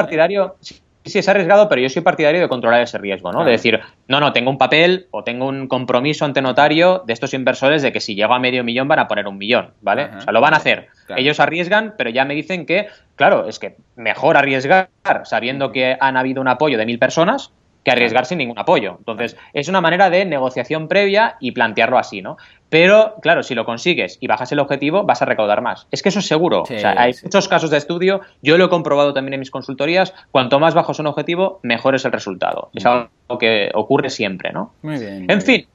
Sí, 1.03 1.17
es 1.19 1.27
arriesgado, 1.27 1.67
pero 1.67 1.81
yo 1.81 1.89
soy 1.89 2.03
partidario 2.03 2.41
de 2.41 2.47
controlar 2.47 2.81
ese 2.81 2.97
riesgo, 2.97 3.31
¿no? 3.31 3.43
De 3.43 3.51
decir, 3.51 3.79
no, 4.07 4.19
no, 4.19 4.33
tengo 4.33 4.51
un 4.51 4.57
papel 4.57 5.07
o 5.11 5.23
tengo 5.23 5.47
un 5.47 5.67
compromiso 5.67 6.25
ante 6.25 6.41
notario 6.41 7.03
de 7.07 7.13
estos 7.13 7.33
inversores 7.33 7.81
de 7.81 7.91
que 7.91 7.99
si 7.99 8.13
llego 8.13 8.33
a 8.33 8.39
medio 8.39 8.63
millón 8.63 8.87
van 8.87 8.99
a 8.99 9.07
poner 9.07 9.27
un 9.27 9.37
millón, 9.37 9.71
¿vale? 9.81 10.09
O 10.17 10.21
sea, 10.21 10.31
lo 10.31 10.41
van 10.41 10.53
a 10.53 10.57
hacer. 10.57 10.89
Ellos 11.15 11.39
arriesgan, 11.39 11.95
pero 11.97 12.11
ya 12.11 12.23
me 12.23 12.35
dicen 12.35 12.65
que, 12.65 12.87
claro, 13.15 13.47
es 13.47 13.57
que 13.57 13.77
mejor 13.95 14.37
arriesgar 14.37 14.89
sabiendo 15.23 15.71
que 15.71 15.97
han 15.99 16.17
habido 16.17 16.39
un 16.39 16.47
apoyo 16.47 16.77
de 16.77 16.85
mil 16.85 16.99
personas 16.99 17.51
que 17.83 17.91
arriesgar 17.91 18.25
sin 18.25 18.37
ningún 18.37 18.59
apoyo. 18.59 18.95
Entonces, 18.99 19.37
es 19.53 19.67
una 19.67 19.81
manera 19.81 20.09
de 20.09 20.25
negociación 20.25 20.87
previa 20.87 21.37
y 21.39 21.51
plantearlo 21.51 21.97
así, 21.97 22.21
¿no? 22.21 22.37
Pero, 22.69 23.15
claro, 23.21 23.43
si 23.43 23.53
lo 23.53 23.65
consigues 23.65 24.17
y 24.21 24.27
bajas 24.27 24.51
el 24.51 24.59
objetivo, 24.59 25.03
vas 25.03 25.21
a 25.21 25.25
recaudar 25.25 25.61
más. 25.61 25.87
Es 25.91 26.01
que 26.01 26.09
eso 26.09 26.19
es 26.19 26.27
seguro. 26.27 26.61
o 26.61 26.65
sea, 26.65 26.95
hay 26.97 27.13
muchos 27.23 27.47
casos 27.47 27.69
de 27.69 27.77
estudio, 27.77 28.21
yo 28.41 28.57
lo 28.57 28.65
he 28.65 28.69
comprobado 28.69 29.13
también 29.13 29.33
en 29.33 29.39
mis 29.41 29.51
consultorías, 29.51 30.13
cuanto 30.31 30.59
más 30.59 30.73
bajo 30.73 30.93
es 30.93 30.99
un 30.99 31.07
objetivo, 31.07 31.59
mejor 31.63 31.95
es 31.95 32.05
el 32.05 32.11
resultado. 32.11 32.69
Es 32.73 32.85
algo 32.85 33.09
que 33.39 33.71
ocurre 33.73 34.09
siempre, 34.09 34.51
¿no? 34.53 34.73
Muy 34.83 34.99
bien. 34.99 35.25
en 35.29 35.41
fin, 35.41 35.67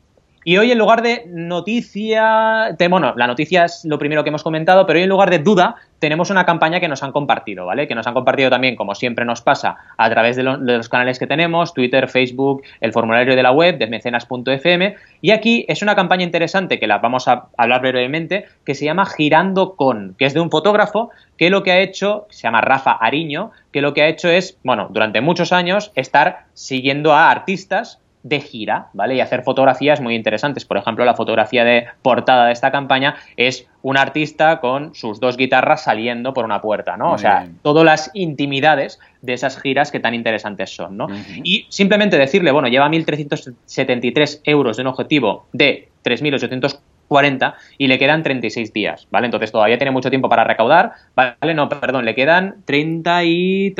y 0.49 0.59
hoy 0.59 0.71
en 0.71 0.79
lugar 0.79 1.03
de 1.03 1.25
noticia, 1.27 2.77
bueno, 2.89 3.15
la 3.17 3.27
noticia 3.27 3.65
es 3.65 3.85
lo 3.85 3.99
primero 3.99 4.23
que 4.23 4.29
hemos 4.29 4.45
comentado, 4.45 4.87
pero 4.87 4.97
hoy 4.97 5.03
en 5.03 5.09
lugar 5.09 5.29
de 5.29 5.41
duda 5.41 5.75
tenemos 5.99 6.31
una 6.31 6.47
campaña 6.47 6.79
que 6.79 6.87
nos 6.87 7.03
han 7.03 7.11
compartido, 7.11 7.67
¿vale? 7.67 7.89
Que 7.89 7.97
nos 7.97 8.07
han 8.07 8.15
compartido 8.15 8.49
también, 8.49 8.77
como 8.77 8.95
siempre 8.95 9.25
nos 9.25 9.43
pasa, 9.43 9.77
a 9.97 10.09
través 10.09 10.37
de, 10.37 10.45
los 10.45 10.89
canales 10.89 11.19
que 11.19 11.27
tenemos, 11.27 11.75
Twitter, 11.75 12.07
Facebook, 12.07 12.63
el 12.81 12.93
formulario 12.93 13.35
de 13.35 13.43
la 13.43 13.51
web, 13.51 13.77
de 13.77 13.89
mecenas.fm. 13.89 14.95
Y 15.21 15.33
aquí 15.33 15.65
es 15.67 15.83
una 15.83 15.97
campaña 15.97 16.23
interesante 16.23 16.79
que 16.79 16.87
la 16.87 16.99
vamos 16.99 17.27
a 17.27 17.49
hablar 17.57 17.81
brevemente, 17.81 18.45
que 18.65 18.77
se 18.77 18.85
llama 18.85 19.05
Girando 19.05 19.75
con, 19.75 20.15
que 20.17 20.27
es 20.27 20.35
de 20.35 20.39
un 20.39 20.53
fotógrafo 20.53 21.11
que 21.37 21.51
lo 21.51 21.65
que 21.65 21.73
ha 21.73 21.81
hecho, 21.81 22.29
se 22.31 22.43
llama 22.43 22.61
Rafa 22.61 22.93
Ariño, 22.93 23.51
que 23.73 23.81
lo 23.81 23.95
que 23.95 24.03
ha 24.03 24.07
hecho 24.07 24.29
es, 24.29 24.59
bueno, 24.63 24.87
durante 24.93 25.21
muchos 25.21 25.53
años 25.53 25.91
estar 25.97 26.45
siguiendo 26.55 27.15
a 27.15 27.33
artistas 27.33 27.99
de 28.29 28.41
gira, 28.41 28.89
¿vale? 28.93 29.15
Y 29.15 29.21
hacer 29.21 29.43
fotografías 29.43 30.01
muy 30.01 30.17
interesantes. 30.17 30.65
Por 30.65 30.77
ejemplo, 30.77 31.05
la 31.05 31.15
fotografía 31.15 31.65
de 31.65 31.87
portada 32.03 32.47
de 32.47 32.53
esta 32.53 32.73
campaña 32.73 33.15
es 33.37 33.69
un 33.83 33.97
artista 33.97 34.59
con 34.59 34.95
sus 34.97 35.21
dos 35.21 35.37
guitarras 35.37 35.85
saliendo 35.85 36.35
por 36.35 36.45
una 36.45 36.61
puerta, 36.61 36.97
¿no? 36.97 37.13
o 37.13 37.19
sea, 37.19 37.49
todas 37.63 37.85
las 37.85 38.11
intimidades 38.15 38.99
de 39.23 39.35
esas 39.35 39.61
giras 39.61 39.93
que 39.93 40.01
tan 40.01 40.13
interesantes 40.13 40.75
son, 40.75 40.97
¿no? 40.97 41.07
Y 41.45 41.67
simplemente 41.69 42.19
decirle, 42.19 42.51
bueno, 42.51 42.67
lleva 42.69 42.89
1.373 42.89 44.41
euros 44.45 44.77
de 44.77 44.83
un 44.83 44.89
objetivo 44.89 45.47
de 45.53 45.89
3.800 46.05 46.81
40 47.09 47.55
y 47.79 47.89
le 47.89 47.99
quedan 47.99 48.23
36 48.23 48.73
días, 48.73 49.07
¿vale? 49.11 49.27
Entonces 49.27 49.53
todavía 49.53 49.79
tiene 49.79 49.91
mucho 49.91 50.11
tiempo 50.11 50.29
para 50.29 50.45
recaudar, 50.45 50.93
¿vale? 51.15 51.55
No, 51.55 51.69
perdón, 51.69 52.05
le 52.05 52.15
quedan 52.15 52.57
30 52.65 53.25
y 53.25 53.75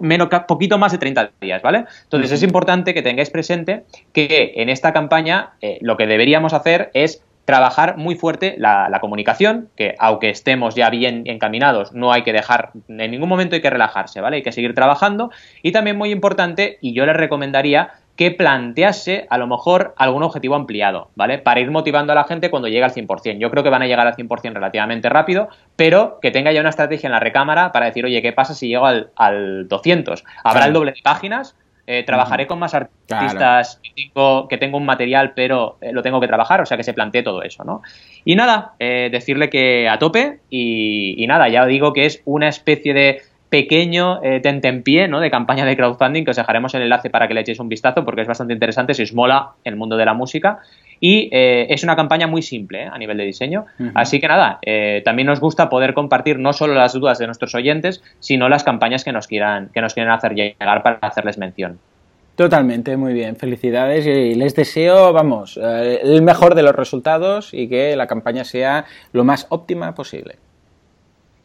menos, 0.00 0.28
poquito 0.46 0.78
más 0.78 0.92
de 0.92 0.98
30 0.98 1.30
días, 1.40 1.62
¿vale? 1.62 1.84
Entonces 2.04 2.32
es 2.32 2.42
importante 2.42 2.94
que 2.94 3.02
tengáis 3.02 3.30
presente 3.30 3.84
que 4.12 4.52
en 4.56 4.68
esta 4.68 4.92
campaña 4.92 5.50
eh, 5.60 5.78
lo 5.80 5.96
que 5.96 6.06
deberíamos 6.06 6.52
hacer 6.52 6.90
es 6.94 7.22
trabajar 7.44 7.96
muy 7.96 8.14
fuerte 8.14 8.56
la, 8.58 8.90
la, 8.90 9.00
comunicación, 9.00 9.70
que 9.74 9.94
aunque 9.98 10.28
estemos 10.28 10.74
ya 10.74 10.90
bien 10.90 11.22
encaminados, 11.24 11.94
no 11.94 12.12
hay 12.12 12.22
que 12.22 12.34
dejar, 12.34 12.72
en 12.88 13.10
ningún 13.10 13.30
momento 13.30 13.54
hay 13.54 13.62
que 13.62 13.70
relajarse, 13.70 14.20
¿vale? 14.20 14.36
Hay 14.36 14.42
que 14.42 14.52
seguir 14.52 14.74
trabajando. 14.74 15.30
Y 15.62 15.72
también 15.72 15.96
muy 15.96 16.10
importante, 16.10 16.76
y 16.82 16.92
yo 16.92 17.06
les 17.06 17.16
recomendaría 17.16 17.92
que 18.18 18.32
plantease 18.32 19.28
a 19.30 19.38
lo 19.38 19.46
mejor 19.46 19.94
algún 19.96 20.24
objetivo 20.24 20.56
ampliado, 20.56 21.12
¿vale? 21.14 21.38
Para 21.38 21.60
ir 21.60 21.70
motivando 21.70 22.10
a 22.10 22.16
la 22.16 22.24
gente 22.24 22.50
cuando 22.50 22.66
llegue 22.66 22.82
al 22.82 22.90
100%. 22.90 23.38
Yo 23.38 23.48
creo 23.48 23.62
que 23.62 23.70
van 23.70 23.82
a 23.82 23.86
llegar 23.86 24.08
al 24.08 24.16
100% 24.16 24.54
relativamente 24.54 25.08
rápido, 25.08 25.48
pero 25.76 26.18
que 26.20 26.32
tenga 26.32 26.50
ya 26.50 26.58
una 26.58 26.70
estrategia 26.70 27.06
en 27.06 27.12
la 27.12 27.20
recámara 27.20 27.70
para 27.70 27.86
decir, 27.86 28.04
oye, 28.04 28.20
¿qué 28.20 28.32
pasa 28.32 28.54
si 28.54 28.66
llego 28.66 28.86
al, 28.86 29.12
al 29.14 29.68
200? 29.68 30.24
¿Habrá 30.42 30.66
el 30.66 30.72
doble 30.72 30.92
de 30.92 31.00
páginas? 31.00 31.54
Eh, 31.86 32.02
trabajaré 32.02 32.48
con 32.48 32.58
más 32.58 32.74
artistas 32.74 33.80
que, 33.82 34.58
tengo, 34.58 34.76
un 34.76 34.84
material, 34.84 35.32
pero 35.36 35.78
eh, 35.80 35.92
lo 35.92 36.02
tengo 36.02 36.20
que 36.20 36.26
trabajar, 36.26 36.60
o 36.60 36.66
sea 36.66 36.76
que 36.76 36.82
se 36.82 36.94
plantee 36.94 37.22
todo 37.22 37.44
eso, 37.44 37.62
¿no? 37.62 37.82
Y 38.24 38.34
nada, 38.34 38.74
eh, 38.80 39.10
decirle 39.12 39.48
que 39.48 39.88
a 39.88 40.00
tope 40.00 40.40
y, 40.50 41.14
y, 41.16 41.26
nada, 41.28 41.48
ya 41.48 41.64
digo 41.66 41.92
que 41.92 42.04
es 42.04 42.20
una 42.24 42.48
especie 42.48 42.92
de 42.94 43.22
pequeño 43.48 44.20
eh, 44.22 44.40
tentempié 44.40 45.08
¿no? 45.08 45.20
de 45.20 45.30
campaña 45.30 45.64
de 45.64 45.76
crowdfunding 45.76 46.24
que 46.24 46.30
os 46.30 46.36
dejaremos 46.36 46.74
el 46.74 46.82
enlace 46.82 47.10
para 47.10 47.28
que 47.28 47.34
le 47.34 47.40
echéis 47.40 47.60
un 47.60 47.68
vistazo 47.68 48.04
porque 48.04 48.22
es 48.22 48.28
bastante 48.28 48.52
interesante 48.52 48.94
si 48.94 49.02
os 49.02 49.14
mola 49.14 49.52
el 49.64 49.76
mundo 49.76 49.96
de 49.96 50.04
la 50.04 50.14
música 50.14 50.58
y 51.00 51.28
eh, 51.32 51.66
es 51.70 51.82
una 51.82 51.96
campaña 51.96 52.26
muy 52.26 52.42
simple 52.42 52.84
¿eh? 52.84 52.90
a 52.92 52.98
nivel 52.98 53.16
de 53.16 53.24
diseño 53.24 53.66
así 53.94 54.20
que 54.20 54.28
nada 54.28 54.58
eh, 54.62 55.02
también 55.04 55.26
nos 55.26 55.40
gusta 55.40 55.70
poder 55.70 55.94
compartir 55.94 56.38
no 56.38 56.52
solo 56.52 56.74
las 56.74 56.92
dudas 56.92 57.18
de 57.18 57.26
nuestros 57.26 57.54
oyentes 57.54 58.02
sino 58.20 58.48
las 58.48 58.64
campañas 58.64 59.04
que 59.04 59.12
nos 59.12 59.26
quieran 59.26 59.70
que 59.72 59.80
nos 59.80 59.94
quieran 59.94 60.12
hacer 60.12 60.34
llegar 60.34 60.82
para 60.82 60.98
hacerles 61.00 61.38
mención 61.38 61.78
Totalmente, 62.36 62.96
muy 62.96 63.14
bien. 63.14 63.34
Felicidades 63.34 64.06
y 64.06 64.36
les 64.36 64.54
deseo, 64.54 65.12
vamos, 65.12 65.58
el 65.60 66.22
mejor 66.22 66.54
de 66.54 66.62
los 66.62 66.72
resultados 66.72 67.52
y 67.52 67.68
que 67.68 67.96
la 67.96 68.06
campaña 68.06 68.44
sea 68.44 68.84
lo 69.10 69.24
más 69.24 69.46
óptima 69.48 69.92
posible. 69.96 70.36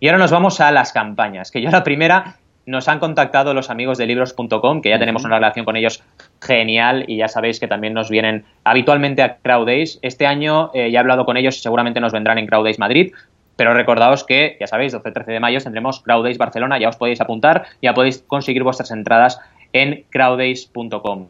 Y 0.03 0.09
ahora 0.09 0.17
nos 0.17 0.31
vamos 0.31 0.59
a 0.59 0.69
las 0.73 0.91
campañas, 0.91 1.49
que 1.49 1.61
yo 1.61 1.69
la 1.69 1.81
primera 1.81 2.35
nos 2.65 2.89
han 2.89 2.99
contactado 2.99 3.53
los 3.53 3.69
amigos 3.69 3.97
de 3.97 4.05
libros.com, 4.05 4.81
que 4.81 4.89
ya 4.89 4.99
tenemos 4.99 5.23
una 5.23 5.35
relación 5.37 5.63
con 5.63 5.77
ellos 5.77 6.03
genial 6.41 7.05
y 7.07 7.15
ya 7.15 7.29
sabéis 7.29 7.57
que 7.57 7.69
también 7.69 7.93
nos 7.93 8.09
vienen 8.09 8.43
habitualmente 8.65 9.21
a 9.21 9.37
Crowdays. 9.37 9.99
Este 10.01 10.27
año 10.27 10.71
eh, 10.73 10.91
ya 10.91 10.97
he 10.97 10.99
hablado 10.99 11.23
con 11.23 11.37
ellos 11.37 11.55
y 11.55 11.61
seguramente 11.61 12.01
nos 12.01 12.11
vendrán 12.11 12.37
en 12.37 12.47
Crowdays 12.47 12.79
Madrid, 12.79 13.13
pero 13.55 13.73
recordaos 13.73 14.25
que, 14.25 14.57
ya 14.59 14.67
sabéis, 14.67 14.93
12-13 14.93 15.23
de 15.23 15.39
mayo 15.39 15.61
tendremos 15.61 16.01
Crowdays 16.01 16.37
Barcelona, 16.37 16.77
ya 16.79 16.89
os 16.89 16.97
podéis 16.97 17.21
apuntar, 17.21 17.63
ya 17.81 17.93
podéis 17.93 18.25
conseguir 18.27 18.63
vuestras 18.63 18.91
entradas 18.91 19.39
en 19.71 20.03
crowdays.com. 20.09 21.29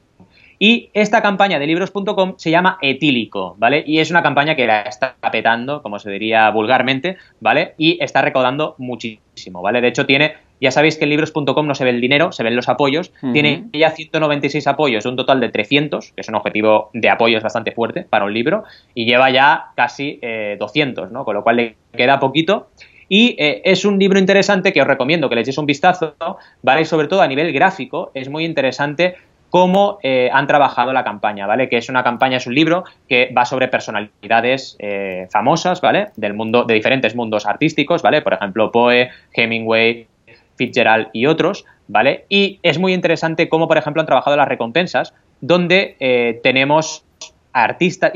Y 0.60 0.90
esta 0.94 1.22
campaña 1.22 1.60
de 1.60 1.68
libros.com 1.68 2.34
se 2.38 2.52
llama 2.52 2.78
Etílico, 2.82 3.56
¿vale? 3.58 3.84
Y 3.86 4.00
es 4.00 4.12
una 4.12 4.24
campaña 4.24 4.56
que 4.56 4.68
la 4.68 4.82
está 4.82 5.16
petando, 5.32 5.82
como 5.82 6.00
se 6.00 6.12
diría 6.12 6.50
vulgarmente, 6.52 7.18
¿vale? 7.40 7.74
Y 7.78 8.02
está 8.04 8.22
recaudando 8.22 8.76
muchísimo, 8.78 9.62
¿vale? 9.62 9.82
De 9.82 9.88
hecho, 9.88 10.06
tiene, 10.06 10.36
ya 10.62 10.72
sabéis 10.72 10.98
que 10.98 11.04
en 11.06 11.10
libros.com 11.12 11.68
no 11.68 11.76
se 11.76 11.84
ve 11.84 11.90
el 11.90 12.02
dinero, 12.02 12.32
se 12.32 12.44
ven 12.44 12.56
los 12.56 12.70
apoyos. 12.70 13.12
Tiene 13.34 13.66
ya 13.74 13.92
196 13.92 14.66
apoyos 14.68 15.06
un 15.06 15.16
total 15.16 15.40
de 15.40 15.50
300, 15.50 16.14
que 16.14 16.22
es 16.22 16.30
un 16.30 16.36
objetivo 16.36 16.90
de 16.94 17.10
apoyos 17.10 17.44
bastante 17.44 17.72
fuerte 17.72 18.06
para 18.10 18.26
un 18.26 18.34
libro, 18.34 18.64
y 18.94 19.06
lleva 19.06 19.30
ya 19.30 19.72
casi 19.76 20.20
200, 20.60 21.10
eh, 21.10 21.14
¿no? 21.14 21.26
Con 21.26 21.36
lo 21.36 21.44
cual 21.44 21.56
le 21.58 21.76
queda 21.96 22.20
poquito. 22.20 22.68
Y 23.10 23.36
eh, 23.38 23.62
es 23.66 23.86
un 23.86 24.00
libro 24.00 24.18
interesante 24.18 24.74
que 24.74 24.82
os 24.82 24.88
recomiendo 24.88 25.30
que 25.30 25.36
le 25.36 25.42
echéis 25.42 25.58
un 25.58 25.66
vistazo, 25.66 26.16
¿vale? 26.62 26.82
Y 26.82 26.86
sobre 26.86 27.08
todo 27.08 27.22
a 27.22 27.28
nivel 27.28 27.52
gráfico 27.52 28.12
es 28.14 28.30
muy 28.30 28.46
interesante 28.46 29.16
cómo 29.54 30.00
eh, 30.02 30.32
han 30.34 30.48
trabajado 30.48 30.94
la 30.94 31.04
campaña, 31.04 31.46
¿vale? 31.46 31.70
Que 31.70 31.78
es 31.78 31.88
una 31.88 32.04
campaña, 32.04 32.38
es 32.38 32.48
un 32.48 32.56
libro 32.56 32.86
que 33.08 33.32
va 33.38 33.46
sobre 33.46 33.68
personalidades 33.68 34.76
eh, 34.80 35.28
famosas, 35.30 35.80
¿vale? 35.80 36.08
Del 36.16 36.34
mundo, 36.34 36.64
de 36.64 36.74
diferentes 36.74 37.16
mundos 37.16 37.46
artísticos, 37.46 38.02
¿vale? 38.02 38.24
Por 38.24 38.34
ejemplo, 38.34 38.72
Poe, 38.72 39.12
Hemingway, 39.32 40.08
Fitzgerald 40.56 41.10
y 41.14 41.28
otros, 41.28 41.66
¿vale? 41.88 42.26
Y 42.30 42.60
es 42.64 42.80
muy 42.80 42.96
interesante 42.96 43.48
cómo, 43.48 43.68
por 43.68 43.78
ejemplo, 43.78 44.02
han 44.02 44.08
trabajado 44.08 44.36
las 44.36 44.48
recompensas, 44.48 45.14
donde 45.40 45.98
eh, 46.00 46.40
tenemos 46.42 47.06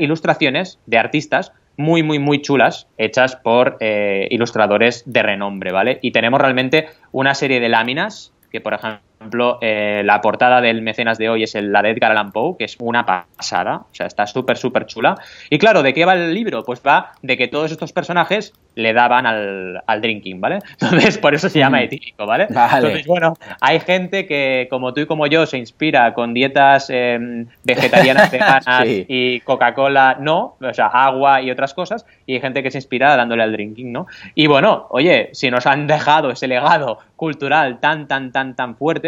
ilustraciones 0.00 0.80
de 0.86 0.98
artistas 0.98 1.52
muy, 1.76 2.02
muy, 2.02 2.18
muy 2.18 2.42
chulas, 2.42 2.88
hechas 2.98 3.36
por 3.36 3.78
ilustradores 3.80 5.04
de 5.06 5.22
renombre, 5.22 5.70
¿vale? 5.70 6.00
Y 6.02 6.10
tenemos 6.10 6.40
realmente 6.40 6.88
una 7.12 7.36
serie 7.36 7.60
de 7.60 7.68
láminas 7.68 8.32
que, 8.50 8.60
por 8.60 8.74
ejemplo, 8.74 9.00
ejemplo, 9.20 9.58
eh, 9.60 10.02
la 10.04 10.20
portada 10.20 10.60
del 10.60 10.82
mecenas 10.82 11.18
de 11.18 11.28
hoy 11.28 11.42
es 11.42 11.54
el, 11.54 11.72
la 11.72 11.82
de 11.82 11.90
Edgar 11.90 12.12
Allan 12.12 12.32
Poe, 12.32 12.56
que 12.56 12.64
es 12.64 12.76
una 12.78 13.04
pasada, 13.04 13.76
o 13.90 13.94
sea, 13.94 14.06
está 14.06 14.26
súper, 14.26 14.56
súper 14.56 14.86
chula. 14.86 15.16
Y 15.50 15.58
claro, 15.58 15.82
¿de 15.82 15.92
qué 15.92 16.04
va 16.04 16.14
el 16.14 16.32
libro? 16.32 16.64
Pues 16.64 16.80
va 16.86 17.12
de 17.22 17.36
que 17.36 17.48
todos 17.48 17.72
estos 17.72 17.92
personajes 17.92 18.52
le 18.74 18.92
daban 18.92 19.26
al, 19.26 20.00
drinking, 20.00 20.40
¿vale? 20.40 20.60
Entonces, 20.80 21.18
por 21.18 21.34
eso 21.34 21.48
se 21.48 21.58
llama 21.58 21.82
etílico, 21.82 22.26
¿vale? 22.26 22.46
Entonces, 22.48 23.06
bueno, 23.06 23.34
hay 23.60 23.80
gente 23.80 24.24
que, 24.26 24.68
como 24.70 24.94
tú 24.94 25.00
y 25.00 25.06
como 25.06 25.26
yo, 25.26 25.46
se 25.46 25.58
inspira 25.58 26.14
con 26.14 26.32
dietas 26.32 26.88
em, 26.90 27.46
vegetarianas, 27.64 28.30
veganas 28.32 28.84
y 28.86 29.40
Coca-Cola, 29.40 30.18
no, 30.20 30.56
o 30.60 30.74
sea, 30.74 30.86
agua 30.86 31.42
y 31.42 31.50
otras 31.50 31.74
cosas, 31.74 32.06
y 32.24 32.34
hay 32.34 32.40
gente 32.40 32.62
que 32.62 32.70
se 32.70 32.78
inspira 32.78 33.16
dándole 33.16 33.42
al 33.42 33.52
drinking, 33.52 33.92
¿no? 33.92 34.06
Y 34.36 34.46
bueno, 34.46 34.86
oye, 34.90 35.30
si 35.32 35.50
nos 35.50 35.66
han 35.66 35.88
dejado 35.88 36.30
ese 36.30 36.46
legado 36.46 37.00
cultural 37.16 37.80
tan, 37.80 38.06
tan, 38.06 38.30
tan, 38.30 38.54
tan 38.54 38.76
fuerte, 38.76 39.07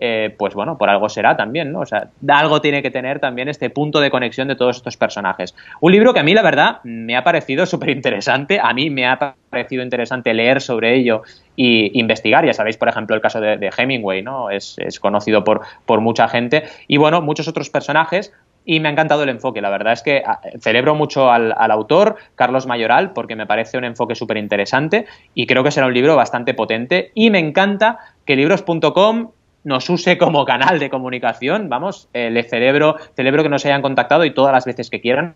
eh, 0.00 0.34
pues 0.38 0.54
bueno, 0.54 0.78
por 0.78 0.88
algo 0.88 1.08
será 1.08 1.36
también, 1.36 1.72
¿no? 1.72 1.80
O 1.80 1.86
sea, 1.86 2.08
algo 2.28 2.60
tiene 2.60 2.82
que 2.82 2.90
tener 2.90 3.18
también 3.18 3.48
este 3.48 3.68
punto 3.70 4.00
de 4.00 4.10
conexión 4.10 4.46
de 4.48 4.54
todos 4.54 4.76
estos 4.76 4.96
personajes. 4.96 5.54
Un 5.80 5.92
libro 5.92 6.14
que 6.14 6.20
a 6.20 6.22
mí, 6.22 6.34
la 6.34 6.42
verdad, 6.42 6.80
me 6.84 7.16
ha 7.16 7.24
parecido 7.24 7.66
súper 7.66 7.90
interesante, 7.90 8.60
a 8.62 8.72
mí 8.72 8.90
me 8.90 9.06
ha 9.06 9.34
parecido 9.50 9.82
interesante 9.82 10.32
leer 10.34 10.60
sobre 10.60 10.94
ello 10.94 11.22
y 11.56 11.98
investigar, 11.98 12.44
ya 12.46 12.52
sabéis, 12.52 12.76
por 12.76 12.88
ejemplo, 12.88 13.16
el 13.16 13.22
caso 13.22 13.40
de, 13.40 13.70
Hemingway, 13.76 14.22
¿no? 14.22 14.50
Es, 14.50 14.76
conocido 15.00 15.42
por, 15.42 15.62
por 15.84 16.00
mucha 16.00 16.28
gente, 16.28 16.64
y 16.86 16.96
bueno, 16.96 17.20
muchos 17.20 17.48
otros 17.48 17.68
personajes, 17.68 18.32
y 18.64 18.80
me 18.80 18.88
ha 18.88 18.92
encantado 18.92 19.22
el 19.22 19.30
enfoque. 19.30 19.62
La 19.62 19.70
verdad 19.70 19.94
es 19.94 20.02
que 20.02 20.22
ah, 20.26 20.40
celebro 20.60 20.94
mucho 20.94 21.30
al, 21.30 21.54
al 21.56 21.70
autor, 21.70 22.16
Carlos 22.34 22.66
Mayoral, 22.66 23.14
porque 23.14 23.34
me 23.34 23.46
parece 23.46 23.78
un 23.78 23.84
enfoque 23.84 24.14
súper 24.14 24.36
interesante 24.36 25.06
y 25.34 25.46
creo 25.46 25.64
que 25.64 25.70
será 25.70 25.86
un 25.86 25.94
libro 25.94 26.16
bastante 26.16 26.52
potente. 26.52 27.10
Y 27.14 27.30
me 27.30 27.38
encanta 27.38 27.98
que 28.26 28.36
libros.com 28.36 29.30
nos 29.64 29.88
use 29.90 30.18
como 30.18 30.44
canal 30.44 30.78
de 30.78 30.90
comunicación, 30.90 31.68
vamos, 31.68 32.08
eh, 32.14 32.30
le 32.30 32.42
celebro, 32.44 32.96
celebro 33.14 33.42
que 33.42 33.48
nos 33.48 33.64
hayan 33.66 33.82
contactado 33.82 34.24
y 34.24 34.30
todas 34.30 34.52
las 34.52 34.64
veces 34.64 34.90
que 34.90 35.00
quieran, 35.00 35.34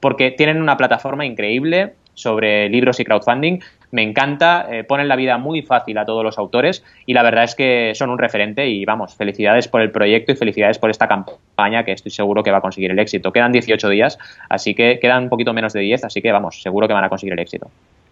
porque 0.00 0.30
tienen 0.30 0.60
una 0.62 0.76
plataforma 0.76 1.26
increíble 1.26 1.94
sobre 2.14 2.68
libros 2.68 3.00
y 3.00 3.04
crowdfunding. 3.04 3.60
Me 3.90 4.02
encanta, 4.02 4.66
eh, 4.70 4.84
ponen 4.84 5.08
la 5.08 5.16
vida 5.16 5.38
muy 5.38 5.62
fácil 5.62 5.98
a 5.98 6.04
todos 6.04 6.24
los 6.24 6.38
autores 6.38 6.84
y 7.06 7.12
la 7.12 7.22
verdad 7.22 7.44
es 7.44 7.54
que 7.54 7.92
son 7.94 8.10
un 8.10 8.18
referente 8.18 8.68
y 8.68 8.84
vamos, 8.84 9.14
felicidades 9.14 9.68
por 9.68 9.80
el 9.80 9.90
proyecto 9.90 10.32
y 10.32 10.36
felicidades 10.36 10.78
por 10.78 10.90
esta 10.90 11.06
campaña 11.06 11.84
que 11.84 11.92
estoy 11.92 12.10
seguro 12.10 12.42
que 12.42 12.50
va 12.50 12.58
a 12.58 12.60
conseguir 12.60 12.90
el 12.90 12.98
éxito. 12.98 13.32
Quedan 13.32 13.52
18 13.52 13.88
días, 13.88 14.18
así 14.48 14.74
que 14.74 14.98
quedan 15.00 15.24
un 15.24 15.28
poquito 15.28 15.52
menos 15.52 15.72
de 15.72 15.80
10, 15.80 16.04
así 16.04 16.22
que 16.22 16.32
vamos, 16.32 16.62
seguro 16.62 16.88
que 16.88 16.94
van 16.94 17.04
a 17.04 17.08
conseguir 17.08 17.34
el 17.34 17.40
éxito. 17.40 17.70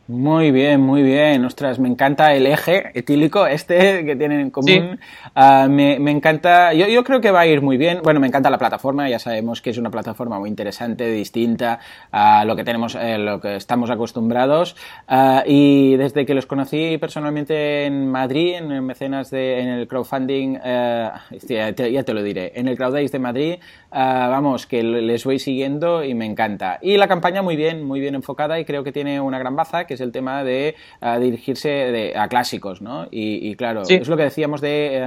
Muy 0.08 0.50
bien, 0.50 0.80
muy 0.80 1.02
bien. 1.02 1.44
Ostras, 1.44 1.78
me 1.78 1.88
encanta 1.88 2.34
el 2.34 2.46
eje 2.48 2.90
etílico 2.92 3.46
este 3.46 4.04
que 4.04 4.16
tienen 4.16 4.40
en 4.40 4.50
común. 4.50 4.98
Ah, 5.32 5.68
me, 5.70 5.94
encanta, 6.10 6.74
yo, 6.74 6.88
yo, 6.88 7.04
creo 7.04 7.20
que 7.20 7.30
va 7.30 7.40
a 7.40 7.46
ir 7.46 7.62
muy 7.62 7.76
bien. 7.76 8.00
Bueno, 8.02 8.18
me 8.18 8.26
encanta 8.26 8.50
la 8.50 8.58
plataforma, 8.58 9.08
ya 9.08 9.20
sabemos 9.20 9.62
que 9.62 9.70
es 9.70 9.78
una 9.78 9.90
plataforma 9.90 10.40
muy 10.40 10.50
interesante, 10.50 11.08
distinta 11.08 11.78
a 12.10 12.44
lo 12.44 12.56
que 12.56 12.64
tenemos, 12.64 12.96
eh, 12.96 13.16
lo 13.16 13.40
que 13.40 13.54
estamos 13.54 13.90
acostumbrados. 13.90 14.76
Ah, 15.06 15.44
y 15.46 15.96
desde 15.96 16.26
que 16.26 16.34
los 16.34 16.46
conocí 16.46 16.98
personalmente 16.98 17.86
en 17.86 18.10
Madrid, 18.10 18.56
en 18.56 18.72
el 18.72 18.82
mecenas 18.82 19.30
de, 19.30 19.60
en 19.60 19.68
el 19.68 19.86
crowdfunding, 19.86 20.58
eh, 20.64 21.10
ya, 21.48 21.72
te, 21.72 22.12
lo 22.12 22.24
diré, 22.24 22.52
en 22.56 22.66
el 22.66 22.76
Crowdays 22.76 23.12
de 23.12 23.18
Madrid, 23.20 23.54
ah, 23.92 24.26
vamos, 24.28 24.66
que 24.66 24.82
les 24.82 25.24
voy 25.24 25.38
siguiendo 25.38 26.02
y 26.02 26.14
me 26.14 26.26
encanta. 26.26 26.80
Y 26.82 26.96
la 26.96 27.06
campaña 27.06 27.40
muy 27.40 27.54
bien, 27.54 27.84
muy 27.84 28.00
bien 28.00 28.16
enfocada 28.16 28.58
y 28.58 28.64
creo 28.64 28.82
que 28.82 28.90
tiene 28.90 29.20
una 29.20 29.38
gran 29.38 29.54
baza 29.54 29.84
que 29.84 29.91
es 29.94 30.00
el 30.00 30.12
tema 30.12 30.44
de 30.44 30.74
dirigirse 31.20 32.12
a 32.16 32.28
clásicos, 32.28 32.82
¿no? 32.82 33.06
Y, 33.10 33.54
claro, 33.56 33.82
es 33.88 34.08
lo 34.08 34.16
que 34.16 34.24
decíamos 34.24 34.60
de 34.60 35.04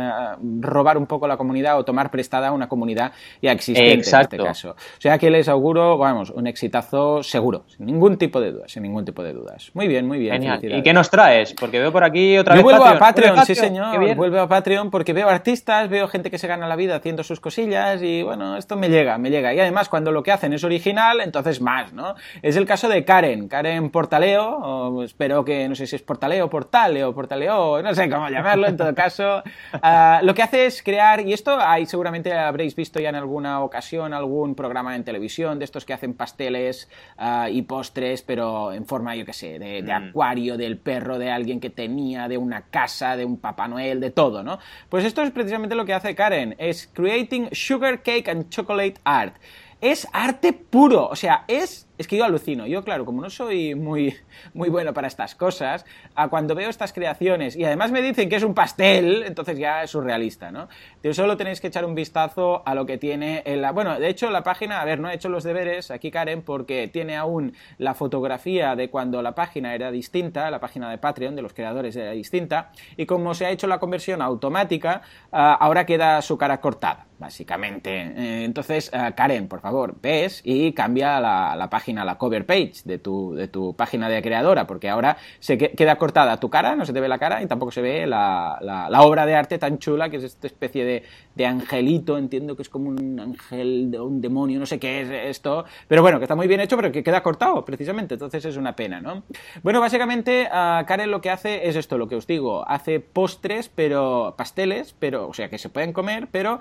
robar 0.62 0.98
un 0.98 1.06
poco 1.06 1.28
la 1.28 1.38
comunidad 1.38 1.78
o 1.78 1.86
tomar 1.86 2.12
prestada 2.12 2.52
una 2.52 2.68
comunidad 2.68 3.12
ya 3.42 3.52
existente 3.52 3.94
en 3.94 4.22
este 4.22 4.38
caso. 4.38 4.72
O 4.72 5.02
sea 5.02 5.18
que 5.18 5.30
les 5.30 5.48
auguro, 5.50 5.98
vamos, 5.98 6.30
un 6.30 6.48
exitazo 6.48 7.24
seguro, 7.24 7.64
sin 7.68 7.86
ningún 7.86 8.18
tipo 8.18 8.40
de 8.40 8.52
dudas, 8.52 8.72
sin 8.72 8.84
ningún 8.84 9.06
tipo 9.06 9.24
de 9.24 9.34
dudas. 9.34 9.72
Muy 9.74 9.88
bien, 9.88 10.08
muy 10.08 10.20
bien. 10.20 10.34
Genial. 10.34 10.60
¿Y 10.64 10.84
qué 10.84 10.94
nos 10.94 11.10
traes? 11.10 11.54
Porque 11.54 11.80
veo 11.80 11.92
por 11.92 12.04
aquí 12.04 12.38
otra 12.38 12.56
Yo 12.56 12.58
vez 12.58 12.64
vuelvo 12.64 12.86
a 12.86 12.98
Patreon, 12.98 13.46
sí 13.46 13.56
señor, 13.56 14.16
vuelvo 14.16 14.40
a 14.40 14.48
Patreon 14.48 14.92
porque 14.92 15.14
veo 15.14 15.30
artistas, 15.30 15.90
veo 15.90 16.08
gente 16.08 16.32
que 16.32 16.38
se 16.38 16.48
gana 16.48 16.68
la 16.68 16.76
vida 16.76 16.96
haciendo 16.96 17.24
sus 17.24 17.40
cosillas 17.40 18.02
y 18.02 18.24
bueno, 18.24 18.58
esto 18.58 18.76
me 18.76 18.90
llega, 18.90 19.18
me 19.18 19.30
llega. 19.30 19.54
Y 19.54 19.60
además 19.60 19.90
cuando 19.90 20.12
lo 20.12 20.24
que 20.24 20.32
hacen 20.32 20.54
es 20.54 20.64
original, 20.64 21.22
entonces 21.22 21.62
más, 21.62 21.94
¿no? 21.94 22.16
Es 22.42 22.56
el 22.56 22.66
caso 22.66 22.90
de 22.90 23.04
Karen, 23.06 23.48
Karen 23.48 23.90
Portaleo, 23.90 24.60
espero 25.04 25.44
que, 25.44 25.68
no 25.68 25.76
sé 25.76 25.88
si 25.88 25.96
es 25.96 26.02
Portaleo, 26.02 26.50
Portaleo, 26.50 27.14
Portaleo, 27.14 27.82
no 27.82 27.94
sé 27.94 28.10
cómo 28.10 28.30
llamarlo, 28.30 28.68
en 28.68 28.78
todo 28.78 28.94
caso. 28.94 29.44
Ah, 29.82 30.22
lo 30.24 30.34
que 30.34 30.42
hace 30.42 30.66
es 30.66 30.82
crear, 30.82 31.20
y 31.20 31.34
esto 31.34 31.60
hay, 31.60 31.86
seguramente 31.86 32.34
habréis 32.34 32.76
visto 32.76 33.00
ya 33.00 33.10
en 33.10 33.16
alguna 33.16 33.62
ocasión 33.62 34.14
algún 34.14 34.56
programa 34.56 34.96
en 34.96 35.04
televisión 35.04 35.60
de 35.60 35.66
estos 35.66 35.86
que 35.86 35.94
hacen 35.94 36.14
pasteles 36.14 36.90
ah, 37.18 37.50
y 37.50 37.62
postres, 37.64 38.22
pero 38.22 38.72
en 38.72 38.86
forma, 38.86 39.16
yo 39.16 39.26
qué 39.26 39.34
sé, 39.34 39.60
de, 39.60 39.84
de 39.84 40.00
mm. 40.00 40.10
acuario, 40.10 40.58
del 40.58 40.78
perro, 40.78 41.18
de 41.20 41.30
alguien 41.30 41.60
que 41.60 41.70
tenía, 41.70 42.28
de 42.28 42.38
una 42.38 42.62
casa, 42.64 43.16
de 43.16 43.26
un 43.26 43.38
Papá 43.38 43.68
Noel, 43.68 44.00
de 44.00 44.12
todo, 44.12 44.44
¿no? 44.44 44.60
Pues 44.90 45.06
esto 45.06 45.22
es 45.22 45.32
precisamente 45.32 45.76
lo 45.76 45.86
que 45.86 45.94
hace 45.94 46.16
Karen, 46.16 46.56
es 46.58 46.88
Creating 46.88 47.50
Sugar 47.52 48.02
Cake 48.02 48.30
and 48.30 48.50
Chocolate 48.50 48.96
Art. 49.04 49.36
Es 49.82 50.08
arte 50.14 50.54
puro, 50.54 51.08
o 51.08 51.16
sea, 51.16 51.44
es 51.48 51.85
es 51.98 52.08
que 52.08 52.18
yo 52.18 52.26
alucino. 52.26 52.68
Yo, 52.68 52.84
claro, 52.84 53.06
como 53.06 53.22
no 53.22 53.30
soy 53.30 53.76
muy, 53.76 54.16
muy 54.54 54.70
bueno 54.70 54.94
para 54.94 55.08
estas 55.08 55.36
cosas, 55.36 55.86
a 56.16 56.28
cuando 56.28 56.56
veo 56.56 56.70
estas 56.70 56.94
creaciones 56.94 57.56
y 57.56 57.64
además 57.64 57.92
me 57.92 58.02
dicen 58.02 58.30
que 58.30 58.36
es 58.36 58.44
un 58.44 58.54
pastel, 58.54 59.24
entonces 59.24 59.58
ya 59.58 59.84
es 59.84 59.92
surrealista, 59.92 60.52
¿no? 60.52 60.68
Pero 61.02 61.14
solo 61.14 61.38
tenéis 61.38 61.62
que 61.62 61.68
echar 61.68 61.86
un 61.86 61.96
vistazo 61.96 62.64
a 62.66 62.76
lo 62.76 62.86
que 62.86 62.98
tiene 62.98 63.44
en. 63.46 63.66
Bueno, 63.74 64.00
de 64.00 64.10
hecho, 64.10 64.30
la 64.30 64.44
página, 64.44 64.82
a 64.82 64.86
ver, 64.86 65.00
no 65.00 65.10
he 65.10 65.16
hecho 65.16 65.30
los 65.30 65.44
deberes 65.44 65.92
aquí, 65.92 66.12
Karen, 66.12 66.42
porque 66.42 66.88
tiene 66.88 67.16
aún 67.16 67.54
la 67.78 67.94
fotografía 67.94 68.76
de 68.76 68.90
cuando 68.90 69.22
la 69.22 69.34
página 69.34 69.74
era 69.74 69.92
distinta, 69.92 70.52
la 70.52 70.60
página 70.60 70.90
de 70.90 70.98
Patreon 70.98 71.36
de 71.36 71.42
los 71.42 71.54
creadores 71.54 71.96
era 71.96 72.12
distinta, 72.12 72.72
y 72.98 73.06
como 73.06 73.34
se 73.34 73.46
ha 73.46 73.52
hecho 73.52 73.68
la 73.68 73.80
conversión 73.80 74.22
automática, 74.22 75.02
ah, 75.32 75.54
ahora 75.60 75.86
queda 75.86 76.22
su 76.22 76.38
cara 76.38 76.60
cortada, 76.60 77.08
básicamente. 77.20 77.92
Eh, 78.02 78.44
entonces, 78.44 78.92
ah, 78.94 79.14
Karen, 79.14 79.48
por 79.48 79.62
favor, 79.62 79.96
ves 80.02 80.42
y 80.44 80.74
cambia 80.74 81.20
la, 81.20 81.56
la 81.56 81.70
página 81.70 81.85
la 81.94 82.18
cover 82.18 82.46
page 82.46 82.82
de 82.84 82.98
tu, 82.98 83.34
de 83.36 83.48
tu 83.48 83.76
página 83.76 84.10
de 84.10 84.22
creadora, 84.22 84.66
porque 84.66 84.90
ahora 84.90 85.18
se 85.40 85.58
queda 85.58 85.98
cortada 85.98 86.40
tu 86.40 86.50
cara, 86.50 86.76
no 86.76 86.86
se 86.86 86.94
te 86.94 87.00
ve 87.00 87.08
la 87.08 87.20
cara 87.20 87.42
y 87.42 87.48
tampoco 87.48 87.72
se 87.72 87.82
ve 87.82 88.08
la, 88.08 88.58
la, 88.62 89.02
obra 89.02 89.26
de 89.26 89.36
arte 89.36 89.58
tan 89.58 89.78
chula 89.78 90.10
que 90.10 90.18
es 90.18 90.24
esta 90.24 90.48
especie 90.48 90.84
de, 90.84 91.04
de, 91.36 91.46
angelito, 91.46 92.18
entiendo 92.18 92.56
que 92.56 92.64
es 92.64 92.70
como 92.70 92.90
un 92.90 93.20
ángel, 93.20 93.96
un 94.00 94.22
demonio, 94.22 94.60
no 94.60 94.66
sé 94.66 94.80
qué 94.80 95.02
es 95.02 95.10
esto, 95.10 95.66
pero 95.88 96.02
bueno, 96.02 96.18
que 96.18 96.26
está 96.26 96.36
muy 96.36 96.48
bien 96.48 96.60
hecho, 96.60 96.76
pero 96.76 96.92
que 96.92 97.04
queda 97.04 97.22
cortado, 97.22 97.64
precisamente, 97.64 98.16
entonces 98.16 98.44
es 98.46 98.58
una 98.58 98.76
pena, 98.76 99.00
¿no? 99.00 99.24
Bueno, 99.62 99.80
básicamente 99.80 100.48
Karen 100.50 101.12
lo 101.12 101.22
que 101.22 101.30
hace 101.30 101.68
es 101.68 101.76
esto, 101.76 101.98
lo 101.98 102.08
que 102.08 102.16
os 102.16 102.26
digo, 102.26 102.68
hace 102.68 103.00
postres, 103.00 103.70
pero 103.70 104.34
pasteles, 104.38 104.96
pero, 104.98 105.28
o 105.28 105.34
sea, 105.34 105.50
que 105.50 105.58
se 105.58 105.70
pueden 105.70 105.94
comer, 105.94 106.28
pero 106.32 106.60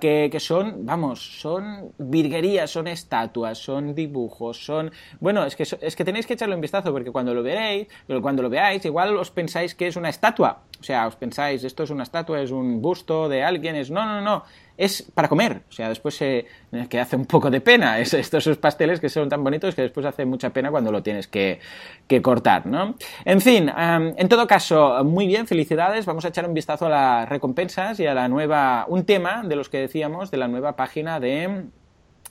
que, 0.00 0.28
que 0.30 0.40
son, 0.40 0.86
vamos, 0.86 1.40
son 1.40 1.92
virguerías, 1.98 2.70
son 2.70 2.86
estatuas, 2.86 3.58
son 3.58 3.94
dibujos, 3.94 4.51
son... 4.52 4.90
Bueno, 5.20 5.44
es 5.44 5.56
que, 5.56 5.62
es 5.62 5.96
que 5.96 6.04
tenéis 6.04 6.26
que 6.26 6.34
echarle 6.34 6.54
un 6.54 6.60
vistazo 6.60 6.92
porque 6.92 7.10
cuando 7.10 7.34
lo 7.34 7.42
veréis, 7.42 7.88
cuando 8.20 8.42
lo 8.42 8.50
veáis, 8.50 8.84
igual 8.84 9.16
os 9.16 9.30
pensáis 9.30 9.74
que 9.74 9.86
es 9.86 9.96
una 9.96 10.08
estatua. 10.08 10.62
O 10.80 10.84
sea, 10.84 11.06
os 11.06 11.16
pensáis, 11.16 11.62
esto 11.64 11.84
es 11.84 11.90
una 11.90 12.02
estatua, 12.02 12.40
es 12.40 12.50
un 12.50 12.82
busto 12.82 13.28
de 13.28 13.42
alguien, 13.42 13.76
es... 13.76 13.90
No, 13.90 14.04
no, 14.04 14.20
no, 14.20 14.44
es 14.76 15.02
para 15.14 15.28
comer. 15.28 15.62
O 15.68 15.72
sea, 15.72 15.88
después 15.88 16.16
se, 16.16 16.46
que 16.88 16.98
hace 16.98 17.16
un 17.16 17.26
poco 17.26 17.50
de 17.50 17.60
pena. 17.60 17.98
Es, 17.98 18.14
estos 18.14 18.56
pasteles 18.58 19.00
que 19.00 19.08
son 19.08 19.28
tan 19.28 19.44
bonitos 19.44 19.74
que 19.74 19.82
después 19.82 20.04
hace 20.06 20.24
mucha 20.24 20.50
pena 20.50 20.70
cuando 20.70 20.90
lo 20.90 21.02
tienes 21.02 21.28
que, 21.28 21.60
que 22.06 22.22
cortar, 22.22 22.66
¿no? 22.66 22.96
En 23.24 23.40
fin, 23.40 23.70
en 23.76 24.28
todo 24.28 24.46
caso, 24.46 25.04
muy 25.04 25.26
bien, 25.26 25.46
felicidades. 25.46 26.06
Vamos 26.06 26.24
a 26.24 26.28
echar 26.28 26.46
un 26.46 26.54
vistazo 26.54 26.86
a 26.86 26.90
las 26.90 27.28
recompensas 27.28 28.00
y 28.00 28.06
a 28.06 28.14
la 28.14 28.28
nueva, 28.28 28.86
un 28.88 29.04
tema 29.04 29.42
de 29.44 29.56
los 29.56 29.68
que 29.68 29.78
decíamos 29.78 30.30
de 30.30 30.38
la 30.38 30.48
nueva 30.48 30.74
página 30.74 31.20
de, 31.20 31.66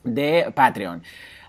de 0.04 0.52
Patreon. 0.54 1.04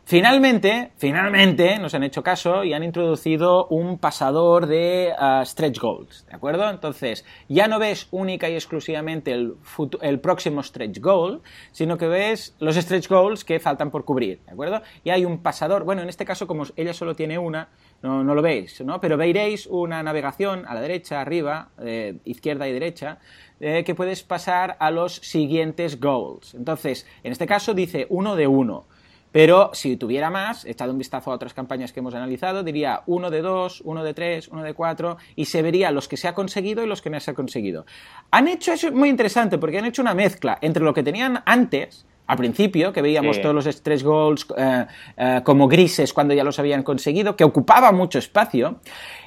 Finalmente, 0.04 0.90
finalmente 0.96 1.78
nos 1.78 1.94
han 1.94 2.02
hecho 2.02 2.24
caso 2.24 2.64
y 2.64 2.74
han 2.74 2.82
introducido 2.82 3.68
un 3.68 3.98
pasador 3.98 4.66
de 4.66 5.12
uh, 5.18 5.44
stretch 5.44 5.78
goals, 5.78 6.26
¿de 6.26 6.34
acuerdo? 6.34 6.68
Entonces, 6.68 7.24
ya 7.48 7.68
no 7.68 7.78
ves 7.78 8.08
única 8.10 8.50
y 8.50 8.54
exclusivamente 8.54 9.32
el, 9.32 10.20
próximo 10.20 10.62
stretch 10.62 10.98
goal, 10.98 11.40
sino 11.70 11.96
que 11.96 12.08
ves 12.08 12.54
los 12.58 12.74
stretch 12.74 13.08
goals 13.08 13.44
que 13.44 13.60
faltan 13.60 13.90
por 13.92 14.04
cubrir, 14.04 14.40
¿de 14.44 14.52
acuerdo? 14.52 14.82
Y 15.04 15.10
hay 15.10 15.24
un 15.24 15.38
pasador, 15.38 15.84
bueno, 15.84 16.02
en 16.02 16.08
este 16.08 16.24
caso 16.24 16.48
como 16.48 16.64
ella 16.74 16.92
solo 16.92 17.14
tiene 17.14 17.38
una, 17.38 17.68
no, 18.02 18.24
no 18.24 18.34
lo 18.34 18.42
veis, 18.42 18.80
¿no? 18.84 19.00
Pero 19.00 19.16
veréis 19.16 19.66
una 19.66 20.02
navegación 20.02 20.66
a 20.66 20.74
la 20.74 20.80
derecha, 20.80 21.20
arriba, 21.20 21.70
eh, 21.80 22.18
izquierda 22.24 22.68
y 22.68 22.72
derecha, 22.72 23.18
eh, 23.60 23.84
que 23.84 23.94
puedes 23.94 24.24
pasar 24.24 24.76
a 24.80 24.90
los 24.90 25.14
siguientes 25.14 26.00
goals. 26.00 26.54
Entonces, 26.54 27.06
en 27.22 27.30
este 27.30 27.46
caso 27.46 27.72
dice 27.72 28.08
uno 28.10 28.34
de 28.34 28.48
uno. 28.48 28.86
Pero 29.32 29.70
si 29.72 29.96
tuviera 29.96 30.30
más, 30.30 30.64
echado 30.66 30.92
un 30.92 30.98
vistazo 30.98 31.32
a 31.32 31.34
otras 31.34 31.54
campañas 31.54 31.92
que 31.92 32.00
hemos 32.00 32.14
analizado, 32.14 32.62
diría 32.62 33.02
uno 33.06 33.30
de 33.30 33.40
dos, 33.40 33.80
uno 33.84 34.04
de 34.04 34.14
tres, 34.14 34.48
uno 34.48 34.62
de 34.62 34.74
cuatro, 34.74 35.16
y 35.34 35.46
se 35.46 35.62
vería 35.62 35.90
los 35.90 36.06
que 36.06 36.18
se 36.18 36.28
ha 36.28 36.34
conseguido 36.34 36.84
y 36.84 36.86
los 36.86 37.00
que 37.00 37.10
no 37.10 37.18
se 37.18 37.30
ha 37.30 37.34
conseguido. 37.34 37.86
Han 38.30 38.46
hecho 38.48 38.72
eso 38.72 38.92
muy 38.92 39.08
interesante, 39.08 39.58
porque 39.58 39.78
han 39.78 39.86
hecho 39.86 40.02
una 40.02 40.14
mezcla 40.14 40.58
entre 40.60 40.84
lo 40.84 40.92
que 40.92 41.02
tenían 41.02 41.42
antes, 41.46 42.06
al 42.26 42.36
principio, 42.36 42.92
que 42.92 43.02
veíamos 43.02 43.40
todos 43.40 43.54
los 43.54 43.64
stretch 43.64 44.02
goals 44.02 44.46
eh, 44.56 44.86
eh, 45.16 45.40
como 45.44 45.68
grises 45.68 46.12
cuando 46.12 46.34
ya 46.34 46.44
los 46.44 46.58
habían 46.58 46.82
conseguido, 46.82 47.36
que 47.36 47.44
ocupaba 47.44 47.92
mucho 47.92 48.18
espacio, 48.18 48.76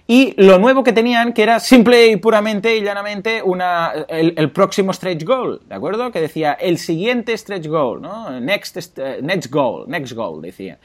y 0.07 0.33
lo 0.37 0.59
nuevo 0.59 0.83
que 0.83 0.93
tenían, 0.93 1.33
que 1.33 1.43
era 1.43 1.59
simple 1.59 2.07
y 2.07 2.17
puramente 2.17 2.77
y 2.77 2.83
llanamente 2.83 3.41
una, 3.41 3.91
el, 4.07 4.51
próximo 4.51 4.93
stretch 4.93 5.23
goal, 5.23 5.61
¿de 5.67 5.75
acuerdo? 5.75 6.11
Que 6.11 6.21
decía 6.21 6.53
el 6.53 6.77
siguiente 6.77 7.35
stretch 7.35 7.67
goal, 7.67 8.01
¿no? 8.01 8.39
Next, 8.39 8.77
eh, 8.97 9.19
next 9.21 9.51
goal, 9.51 9.85
next 9.87 10.13
goal, 10.13 10.41
decía. 10.41 10.77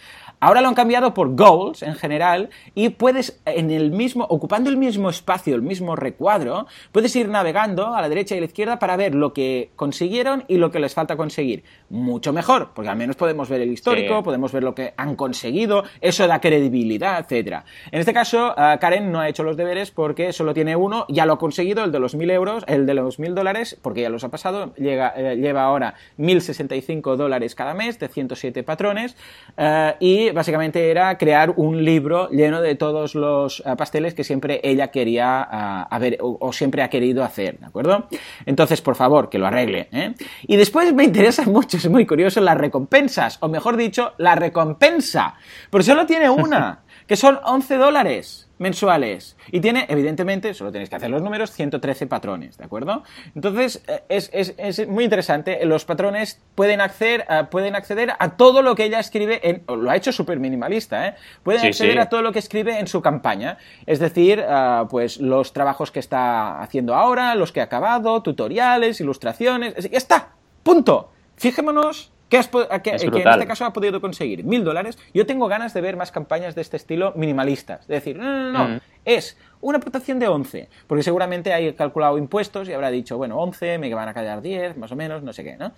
Ahora 0.43 0.63
lo 0.63 0.69
han 0.69 0.75
cambiado 0.75 1.13
por 1.13 1.37
goals 1.37 1.83
en 1.83 1.95
general 1.95 2.49
y 2.75 2.89
puedes 2.89 3.41
en 3.45 3.71
el 3.71 3.91
mismo, 3.91 4.25
ocupando 4.25 4.71
el 4.71 4.79
mismo 4.79 5.11
espacio, 5.11 5.55
el 5.55 5.61
mismo 5.61 5.97
recuadro, 5.97 6.67
puedes 6.93 7.15
ir 7.15 7.29
navegando 7.29 7.95
a 7.95 8.01
la 8.01 8.09
derecha 8.09 8.35
y 8.35 8.39
a 8.39 8.41
la 8.41 8.47
izquierda 8.47 8.79
para 8.79 8.97
ver 8.97 9.15
lo 9.15 9.35
que 9.35 9.71
consiguieron 9.77 10.45
y 10.49 10.57
lo 10.57 10.71
que 10.71 10.81
les 10.81 10.95
falta 10.95 11.17
conseguir. 11.17 11.63
Mucho 11.91 12.33
mejor, 12.33 12.71
porque 12.75 12.89
al 12.89 12.97
menos 12.97 13.17
podemos 13.17 13.51
ver 13.51 13.61
el 13.61 13.71
histórico, 13.71 14.23
podemos 14.23 14.51
ver 14.51 14.63
lo 14.63 14.75
que 14.75 14.95
han 14.97 15.15
conseguido, 15.15 15.85
eso 16.01 16.27
da 16.27 16.41
credibilidad, 16.41 17.21
etcétera. 17.21 17.67
En 17.93 18.01
este 18.01 18.15
caso, 18.15 18.55
eh, 18.57 18.79
Karen 18.81 19.13
no 19.13 19.21
ha 19.21 19.29
hecho 19.29 19.43
los 19.43 19.59
deberes 19.59 19.91
porque 19.91 20.33
solo 20.33 20.55
tiene 20.55 20.75
uno, 20.75 21.05
ya 21.11 21.27
lo 21.27 21.35
ha 21.35 21.39
conseguido, 21.39 21.85
el 21.85 21.93
de 21.93 22.01
los 22.01 22.15
mil 22.15 22.31
euros, 22.31 22.65
el 22.67 22.87
de 22.87 22.95
los 22.95 23.19
mil 23.19 23.35
dólares, 23.35 23.79
porque 23.83 24.01
ya 24.01 24.09
los 24.09 24.25
ha 24.25 24.31
pasado, 24.31 24.75
llega, 24.77 25.13
eh, 25.15 25.37
lleva 25.37 25.65
ahora 25.65 25.97
1065 26.17 27.19
dólares 27.19 27.55
cada 27.55 27.75
mes 27.75 27.99
de 27.99 28.09
107 28.09 28.63
patrones 28.63 29.17
eh, 29.59 29.97
y 30.01 30.30
básicamente 30.33 30.91
era 30.91 31.17
crear 31.19 31.53
un 31.57 31.85
libro 31.85 32.29
lleno 32.31 32.61
de 32.61 32.75
todos 32.75 33.15
los 33.15 33.61
eh, 33.61 33.75
pasteles 33.77 34.15
que 34.15 34.25
siempre 34.25 34.61
ella 34.63 34.89
quería 34.89 35.49
uh, 35.51 35.95
haber 35.95 36.19
o, 36.21 36.53
siempre 36.53 36.83
ha 36.83 36.91
querido 36.91 37.25
hacer, 37.25 37.59
¿de 37.59 37.67
acuerdo? 37.67 38.09
Entonces, 38.47 38.81
por 38.81 38.97
favor, 38.97 39.29
que 39.29 39.39
lo 39.39 39.47
arregle. 39.47 39.89
¿eh? 39.93 40.15
Y 40.43 40.57
después 40.57 40.93
me 40.95 41.05
interesa 41.05 41.45
mucho, 41.45 41.77
es 41.77 41.89
muy 41.89 42.07
curioso, 42.07 42.41
las 42.41 42.57
recompensas, 42.57 43.39
o 43.41 43.49
mejor 43.49 43.77
dicho, 43.77 44.13
la 44.19 44.35
recompensa, 44.35 45.35
pero 45.71 45.83
solo 45.85 46.07
tiene 46.07 46.31
una, 46.31 46.81
que 47.11 47.17
son 47.17 47.41
11 47.43 47.77
dólares 47.77 48.49
mensuales. 48.59 49.37
Y 49.51 49.59
tiene, 49.59 49.85
evidentemente, 49.89 50.55
solo 50.55 50.71
tenéis 50.71 50.91
que 50.91 50.95
hacer 50.95 51.11
los 51.11 51.21
números, 51.21 51.51
113 51.51 52.07
patrones, 52.07 52.57
¿de 52.57 52.63
acuerdo? 52.63 53.03
Entonces, 53.35 53.83
eh, 53.89 54.05
es, 54.09 54.31
es, 54.33 54.55
es 54.57 54.87
muy 54.87 55.03
interesante. 55.03 55.59
Los 55.67 55.85
patrones 55.85 56.41
pueden 56.55 56.81
acceder, 56.81 57.25
a, 57.29 57.51
pueden 57.51 57.75
acceder 57.75 58.13
a 58.17 58.37
todo 58.37 58.63
lo 58.63 58.77
que 58.77 58.85
ella 58.85 59.01
escribe, 59.01 59.41
en, 59.43 59.65
lo 59.67 59.91
ha 59.91 59.97
hecho 59.97 60.13
súper 60.13 60.39
minimalista, 60.39 61.09
¿eh? 61.09 61.15
Pueden 61.43 61.67
acceder 61.67 61.99
a 61.99 62.09
todo 62.09 62.23
lo 62.23 62.31
que 62.31 62.39
escribe 62.39 62.79
en 62.79 62.87
su 62.87 63.03
campaña. 63.03 63.59
Es 63.87 63.99
decir, 63.99 64.39
uh, 64.39 64.87
pues 64.87 65.19
los 65.19 65.53
trabajos 65.53 65.91
que 65.91 65.99
está 65.99 66.63
haciendo 66.63 66.95
ahora, 66.95 67.35
los 67.35 67.51
que 67.51 67.61
ha 67.61 67.65
acabado, 67.65 68.23
tutoriales, 68.23 69.01
ilustraciones, 69.01 69.75
ya 69.91 69.99
está, 69.99 70.35
punto. 70.63 71.11
Fijémonos 71.35 72.13
que, 72.31 72.91
en 72.91 73.29
este 73.29 73.47
caso 73.47 73.65
ha 73.65 73.73
podido 73.73 74.01
conseguir 74.01 74.45
mil 74.45 74.65
dólares. 74.65 74.97
Yo 75.13 75.27
tengo 75.27 75.49
ganas 75.49 75.75
de 75.75 75.81
ver 75.81 75.97
más 75.97 76.13
campañas 76.13 76.55
de 76.55 76.63
este 76.63 76.77
estilo 76.77 77.13
minimalistas. 77.17 77.87
De 77.87 77.95
decir, 77.95 78.17
no, 78.17 78.25
no, 78.25 78.53
no, 78.53 78.69
mm. 78.77 78.81
es 79.05 79.37
una 79.61 79.79
aportación 79.79 80.19
de 80.19 80.29
11, 80.29 80.69
porque 80.87 81.03
seguramente 81.03 81.53
hay 81.53 81.75
calculado 81.75 82.17
impuestos 82.17 82.69
y 82.69 82.73
habrá 82.73 82.91
dicho, 82.91 83.19
bueno, 83.19 83.39
11, 83.39 83.79
me 83.79 83.93
van 83.93 84.09
a 84.09 84.15
quedar 84.15 84.41
10, 84.41 84.79
más 84.79 84.93
o 84.93 84.97
menos, 84.97 85.23
no 85.23 85.33
sé 85.33 85.45
qué, 85.45 85.57
¿no? 85.57 85.73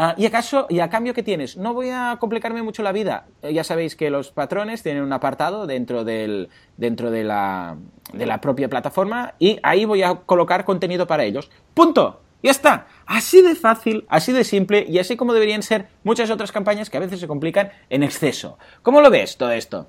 Ah, 0.00 0.14
y, 0.16 0.26
acaso, 0.26 0.66
¿Y 0.70 0.78
a 0.78 0.88
cambio 0.88 1.12
qué 1.12 1.24
tienes? 1.24 1.56
No 1.56 1.74
voy 1.74 1.90
a 1.90 2.18
complicarme 2.20 2.62
mucho 2.62 2.84
la 2.84 2.92
vida. 2.92 3.26
Eh, 3.42 3.52
ya 3.52 3.64
sabéis 3.64 3.96
que 3.96 4.10
los 4.10 4.30
patrones 4.30 4.84
tienen 4.84 5.02
un 5.02 5.12
apartado 5.12 5.66
dentro, 5.66 6.04
del, 6.04 6.50
dentro 6.76 7.10
de, 7.10 7.24
la, 7.24 7.76
de 8.12 8.24
la 8.24 8.40
propia 8.40 8.68
plataforma 8.68 9.34
y 9.40 9.58
ahí 9.64 9.84
voy 9.84 10.04
a 10.04 10.14
colocar 10.14 10.64
contenido 10.64 11.08
para 11.08 11.24
ellos. 11.24 11.50
¡Punto! 11.74 12.20
Ya 12.42 12.50
está. 12.50 12.86
Así 13.06 13.42
de 13.42 13.54
fácil, 13.54 14.04
así 14.08 14.32
de 14.32 14.44
simple 14.44 14.84
y 14.88 14.98
así 14.98 15.16
como 15.16 15.32
deberían 15.32 15.62
ser 15.62 15.86
muchas 16.04 16.30
otras 16.30 16.52
campañas 16.52 16.90
que 16.90 16.96
a 16.96 17.00
veces 17.00 17.20
se 17.20 17.26
complican 17.26 17.70
en 17.90 18.02
exceso. 18.02 18.58
¿Cómo 18.82 19.00
lo 19.00 19.10
ves 19.10 19.36
todo 19.36 19.50
esto? 19.50 19.88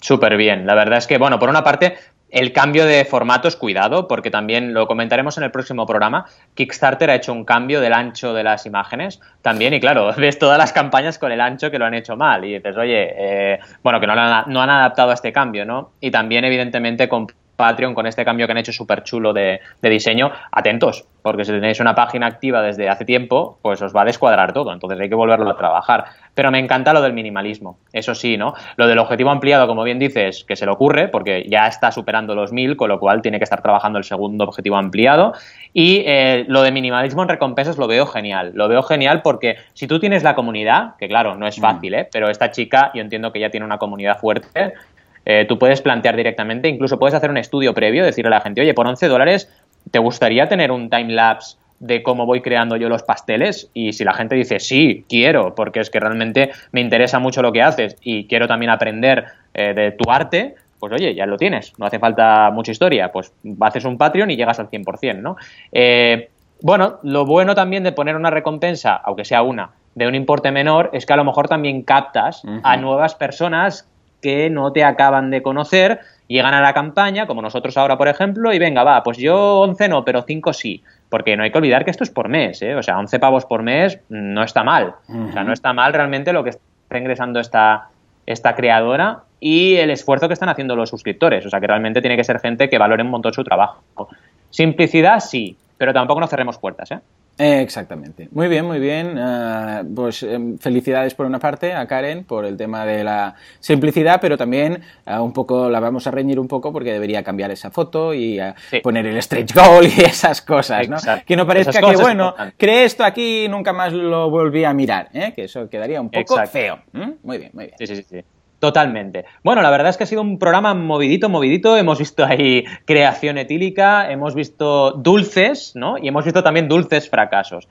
Súper 0.00 0.36
bien. 0.36 0.66
La 0.66 0.74
verdad 0.74 0.98
es 0.98 1.06
que, 1.06 1.18
bueno, 1.18 1.38
por 1.38 1.48
una 1.48 1.64
parte, 1.64 1.96
el 2.28 2.52
cambio 2.52 2.86
de 2.86 3.04
formatos, 3.04 3.56
cuidado, 3.56 4.08
porque 4.08 4.30
también 4.30 4.74
lo 4.74 4.86
comentaremos 4.86 5.38
en 5.38 5.44
el 5.44 5.50
próximo 5.50 5.86
programa. 5.86 6.26
Kickstarter 6.54 7.10
ha 7.10 7.14
hecho 7.14 7.32
un 7.32 7.44
cambio 7.44 7.80
del 7.80 7.92
ancho 7.92 8.32
de 8.32 8.42
las 8.42 8.66
imágenes 8.66 9.20
también, 9.42 9.74
y 9.74 9.80
claro, 9.80 10.12
ves 10.16 10.38
todas 10.38 10.58
las 10.58 10.72
campañas 10.72 11.18
con 11.18 11.30
el 11.30 11.40
ancho 11.40 11.70
que 11.70 11.78
lo 11.78 11.84
han 11.84 11.94
hecho 11.94 12.16
mal. 12.16 12.44
Y 12.44 12.54
dices, 12.54 12.76
oye, 12.76 13.14
eh, 13.16 13.58
bueno, 13.82 14.00
que 14.00 14.06
no, 14.06 14.14
no 14.14 14.62
han 14.62 14.70
adaptado 14.70 15.10
a 15.10 15.14
este 15.14 15.32
cambio, 15.32 15.64
¿no? 15.64 15.92
Y 16.00 16.10
también, 16.10 16.44
evidentemente, 16.44 17.08
con 17.08 17.26
Patreon 17.56 17.94
con 17.94 18.06
este 18.06 18.24
cambio 18.24 18.46
que 18.46 18.52
han 18.52 18.58
hecho 18.58 18.72
súper 18.72 19.02
chulo 19.02 19.32
de, 19.32 19.60
diseño, 19.82 20.32
atentos, 20.50 21.04
porque 21.22 21.44
si 21.44 21.52
tenéis 21.52 21.80
una 21.80 21.94
página 21.94 22.26
activa 22.26 22.62
desde 22.62 22.88
hace 22.88 23.04
tiempo, 23.04 23.58
pues 23.62 23.80
os 23.82 23.94
va 23.94 24.02
a 24.02 24.04
descuadrar 24.04 24.52
todo, 24.52 24.72
entonces 24.72 24.98
hay 24.98 25.08
que 25.08 25.14
volverlo 25.14 25.48
a 25.50 25.56
trabajar. 25.56 26.04
Pero 26.34 26.50
me 26.50 26.58
encanta 26.58 26.92
lo 26.92 27.02
del 27.02 27.12
minimalismo, 27.12 27.78
eso 27.92 28.14
sí, 28.14 28.36
¿no? 28.36 28.54
Lo 28.76 28.86
del 28.86 28.98
objetivo 28.98 29.30
ampliado, 29.30 29.66
como 29.66 29.84
bien 29.84 29.98
dices, 29.98 30.44
que 30.44 30.56
se 30.56 30.64
le 30.64 30.72
ocurre, 30.72 31.08
porque 31.08 31.46
ya 31.48 31.66
está 31.66 31.92
superando 31.92 32.34
los 32.34 32.52
mil, 32.52 32.76
con 32.76 32.88
lo 32.88 32.98
cual 32.98 33.20
tiene 33.20 33.38
que 33.38 33.44
estar 33.44 33.62
trabajando 33.62 33.98
el 33.98 34.04
segundo 34.04 34.44
objetivo 34.44 34.76
ampliado. 34.76 35.34
Y 35.74 36.02
eh, 36.06 36.44
lo 36.48 36.62
de 36.62 36.72
minimalismo 36.72 37.22
en 37.22 37.28
recompensas 37.28 37.76
lo 37.76 37.86
veo 37.86 38.06
genial, 38.06 38.52
lo 38.54 38.68
veo 38.68 38.82
genial 38.82 39.22
porque 39.22 39.56
si 39.74 39.86
tú 39.86 39.98
tienes 39.98 40.22
la 40.22 40.34
comunidad, 40.34 40.96
que 40.98 41.08
claro, 41.08 41.36
no 41.36 41.46
es 41.46 41.58
mm. 41.58 41.62
fácil, 41.62 41.94
¿eh? 41.94 42.08
Pero 42.10 42.28
esta 42.28 42.50
chica, 42.50 42.90
yo 42.94 43.02
entiendo 43.02 43.32
que 43.32 43.40
ya 43.40 43.50
tiene 43.50 43.66
una 43.66 43.78
comunidad 43.78 44.18
fuerte, 44.18 44.74
eh, 45.24 45.44
tú 45.48 45.58
puedes 45.58 45.80
plantear 45.80 46.16
directamente, 46.16 46.68
incluso 46.68 46.98
puedes 46.98 47.14
hacer 47.14 47.30
un 47.30 47.38
estudio 47.38 47.74
previo, 47.74 48.04
decirle 48.04 48.28
a 48.28 48.38
la 48.38 48.40
gente, 48.40 48.60
oye, 48.60 48.74
por 48.74 48.86
11 48.86 49.08
dólares, 49.08 49.50
¿te 49.90 49.98
gustaría 49.98 50.48
tener 50.48 50.70
un 50.72 50.90
time 50.90 51.12
lapse 51.12 51.56
de 51.78 52.02
cómo 52.02 52.26
voy 52.26 52.40
creando 52.40 52.76
yo 52.76 52.88
los 52.88 53.02
pasteles? 53.02 53.70
Y 53.74 53.92
si 53.92 54.04
la 54.04 54.14
gente 54.14 54.34
dice, 54.34 54.60
sí, 54.60 55.04
quiero, 55.08 55.54
porque 55.54 55.80
es 55.80 55.90
que 55.90 56.00
realmente 56.00 56.50
me 56.72 56.80
interesa 56.80 57.18
mucho 57.18 57.42
lo 57.42 57.52
que 57.52 57.62
haces 57.62 57.96
y 58.02 58.26
quiero 58.26 58.46
también 58.46 58.70
aprender 58.70 59.26
eh, 59.54 59.74
de 59.74 59.92
tu 59.92 60.10
arte, 60.10 60.54
pues 60.78 60.92
oye, 60.92 61.14
ya 61.14 61.26
lo 61.26 61.36
tienes, 61.36 61.72
no 61.78 61.86
hace 61.86 62.00
falta 62.00 62.50
mucha 62.50 62.72
historia, 62.72 63.12
pues 63.12 63.32
haces 63.60 63.84
un 63.84 63.98
Patreon 63.98 64.30
y 64.32 64.36
llegas 64.36 64.58
al 64.58 64.68
100%, 64.68 65.20
¿no? 65.20 65.36
Eh, 65.70 66.28
bueno, 66.60 66.98
lo 67.02 67.24
bueno 67.26 67.54
también 67.54 67.82
de 67.82 67.92
poner 67.92 68.16
una 68.16 68.30
recompensa, 68.30 68.94
aunque 68.94 69.24
sea 69.24 69.42
una, 69.42 69.70
de 69.94 70.06
un 70.06 70.14
importe 70.14 70.50
menor, 70.50 70.90
es 70.92 71.06
que 71.06 71.12
a 71.12 71.16
lo 71.16 71.24
mejor 71.24 71.48
también 71.48 71.82
captas 71.82 72.42
a 72.62 72.76
nuevas 72.76 73.14
personas 73.14 73.88
que 74.22 74.48
no 74.48 74.72
te 74.72 74.84
acaban 74.84 75.30
de 75.30 75.42
conocer, 75.42 76.00
llegan 76.28 76.54
a 76.54 76.62
la 76.62 76.72
campaña, 76.72 77.26
como 77.26 77.42
nosotros 77.42 77.76
ahora, 77.76 77.98
por 77.98 78.08
ejemplo, 78.08 78.52
y 78.54 78.58
venga, 78.58 78.84
va, 78.84 79.02
pues 79.02 79.18
yo 79.18 79.60
11 79.60 79.88
no, 79.88 80.04
pero 80.04 80.22
5 80.22 80.52
sí. 80.52 80.82
Porque 81.10 81.36
no 81.36 81.42
hay 81.42 81.50
que 81.52 81.58
olvidar 81.58 81.84
que 81.84 81.90
esto 81.90 82.04
es 82.04 82.10
por 82.10 82.28
mes, 82.30 82.62
¿eh? 82.62 82.74
O 82.74 82.82
sea, 82.82 82.98
11 82.98 83.18
pavos 83.18 83.44
por 83.44 83.62
mes 83.62 84.00
no 84.08 84.42
está 84.42 84.64
mal. 84.64 84.94
O 85.08 85.32
sea, 85.32 85.44
no 85.44 85.52
está 85.52 85.74
mal 85.74 85.92
realmente 85.92 86.32
lo 86.32 86.42
que 86.42 86.50
está 86.50 86.98
ingresando 86.98 87.38
esta, 87.38 87.88
esta 88.24 88.54
creadora 88.54 89.24
y 89.38 89.74
el 89.76 89.90
esfuerzo 89.90 90.28
que 90.28 90.34
están 90.34 90.48
haciendo 90.48 90.74
los 90.74 90.88
suscriptores. 90.88 91.44
O 91.44 91.50
sea, 91.50 91.60
que 91.60 91.66
realmente 91.66 92.00
tiene 92.00 92.16
que 92.16 92.24
ser 92.24 92.40
gente 92.40 92.70
que 92.70 92.78
valore 92.78 93.02
un 93.02 93.10
montón 93.10 93.34
su 93.34 93.44
trabajo. 93.44 94.08
Simplicidad, 94.48 95.20
sí, 95.20 95.56
pero 95.76 95.92
tampoco 95.92 96.20
nos 96.20 96.30
cerremos 96.30 96.56
puertas, 96.56 96.92
¿eh? 96.92 97.00
Exactamente. 97.42 98.28
Muy 98.30 98.46
bien, 98.46 98.64
muy 98.64 98.78
bien. 98.78 99.18
Ah, 99.18 99.82
pues 99.94 100.22
em, 100.22 100.58
felicidades 100.58 101.14
por 101.14 101.26
una 101.26 101.40
parte 101.40 101.72
a 101.72 101.86
Karen 101.86 102.22
por 102.22 102.44
el 102.44 102.56
tema 102.56 102.86
de 102.86 103.02
la 103.02 103.34
simplicidad, 103.58 104.20
pero 104.20 104.38
también 104.38 104.80
ah, 105.06 105.20
un 105.22 105.32
poco 105.32 105.68
la 105.68 105.80
vamos 105.80 106.06
a 106.06 106.12
reñir 106.12 106.38
un 106.38 106.46
poco 106.46 106.72
porque 106.72 106.92
debería 106.92 107.24
cambiar 107.24 107.50
esa 107.50 107.72
foto 107.72 108.14
y 108.14 108.38
ah, 108.38 108.54
poner 108.82 109.06
el 109.06 109.20
stretch 109.20 109.54
goal 109.54 109.86
y 109.96 110.02
esas 110.02 110.40
cosas, 110.42 110.88
¿no? 110.88 110.98
Que 111.26 111.34
no 111.34 111.44
parezca 111.44 111.80
que, 111.80 111.96
bueno, 111.96 112.34
creé 112.56 112.84
esto 112.84 113.04
aquí 113.04 113.44
y 113.44 113.48
nunca 113.48 113.72
más 113.72 113.92
lo 113.92 114.30
volví 114.30 114.64
a 114.64 114.72
mirar, 114.72 115.08
¿eh? 115.12 115.32
Que 115.34 115.44
eso 115.44 115.68
quedaría 115.68 116.00
un 116.00 116.10
poco 116.10 116.46
feo. 116.46 116.78
Muy 117.22 117.38
bien, 117.38 117.50
muy 117.54 117.66
bien. 117.66 117.76
Sí, 117.78 117.86
sí, 117.86 118.02
sí. 118.02 118.24
Totalmente. 118.62 119.24
Bueno, 119.42 119.60
la 119.60 119.70
verdad 119.70 119.88
es 119.88 119.96
que 119.96 120.04
ha 120.04 120.06
sido 120.06 120.22
un 120.22 120.38
programa 120.38 120.72
movidito, 120.72 121.28
movidito. 121.28 121.76
Hemos 121.76 121.98
visto 121.98 122.24
ahí 122.24 122.64
creación 122.84 123.36
etílica, 123.36 124.08
hemos 124.08 124.36
visto 124.36 124.92
dulces, 124.92 125.72
¿no? 125.74 125.98
Y 125.98 126.06
hemos 126.06 126.24
visto 126.24 126.44
también 126.44 126.68
dulces 126.68 127.10
fracasos. 127.10 127.66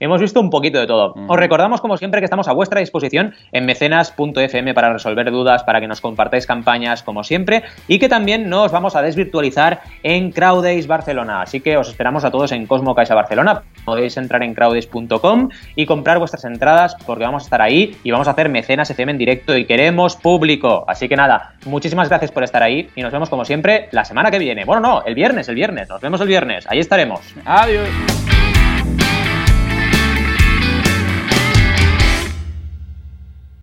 Hemos 0.00 0.20
visto 0.20 0.40
un 0.40 0.50
poquito 0.50 0.78
de 0.78 0.86
todo. 0.86 1.14
Os 1.28 1.36
recordamos, 1.38 1.80
como 1.80 1.96
siempre, 1.96 2.20
que 2.20 2.24
estamos 2.24 2.48
a 2.48 2.52
vuestra 2.52 2.80
disposición 2.80 3.34
en 3.52 3.66
mecenas.fm 3.66 4.74
para 4.74 4.92
resolver 4.92 5.30
dudas, 5.30 5.62
para 5.64 5.80
que 5.80 5.88
nos 5.88 6.00
compartáis 6.00 6.46
campañas, 6.46 7.02
como 7.02 7.24
siempre, 7.24 7.64
y 7.88 7.98
que 7.98 8.08
también 8.08 8.48
nos 8.48 8.72
vamos 8.72 8.96
a 8.96 9.02
desvirtualizar 9.02 9.80
en 10.02 10.30
Crowdays 10.30 10.86
Barcelona. 10.86 11.42
Así 11.42 11.60
que 11.60 11.76
os 11.76 11.88
esperamos 11.88 12.24
a 12.24 12.30
todos 12.30 12.52
en 12.52 12.66
Cosmo 12.66 12.94
Caixa 12.94 13.14
Barcelona. 13.14 13.62
Podéis 13.84 14.16
entrar 14.16 14.42
en 14.42 14.54
crowdays.com 14.54 15.48
y 15.74 15.86
comprar 15.86 16.18
vuestras 16.18 16.44
entradas 16.44 16.96
porque 17.06 17.24
vamos 17.24 17.44
a 17.44 17.46
estar 17.46 17.62
ahí 17.62 17.96
y 18.02 18.10
vamos 18.10 18.28
a 18.28 18.32
hacer 18.32 18.48
mecenas 18.48 18.90
FM 18.90 19.12
en 19.12 19.18
directo 19.18 19.56
y 19.56 19.64
queremos 19.64 20.16
público. 20.16 20.84
Así 20.86 21.08
que 21.08 21.16
nada, 21.16 21.54
muchísimas 21.64 22.08
gracias 22.08 22.32
por 22.32 22.44
estar 22.44 22.62
ahí 22.62 22.88
y 22.94 23.02
nos 23.02 23.12
vemos 23.12 23.30
como 23.30 23.44
siempre 23.44 23.88
la 23.92 24.04
semana 24.04 24.30
que 24.30 24.38
viene. 24.38 24.64
Bueno, 24.64 24.80
no, 24.80 25.04
el 25.04 25.14
viernes, 25.14 25.48
el 25.48 25.54
viernes. 25.54 25.88
Nos 25.88 26.00
vemos 26.00 26.20
el 26.20 26.28
viernes. 26.28 26.66
Ahí 26.68 26.78
estaremos. 26.78 27.20
Adiós. 27.44 27.88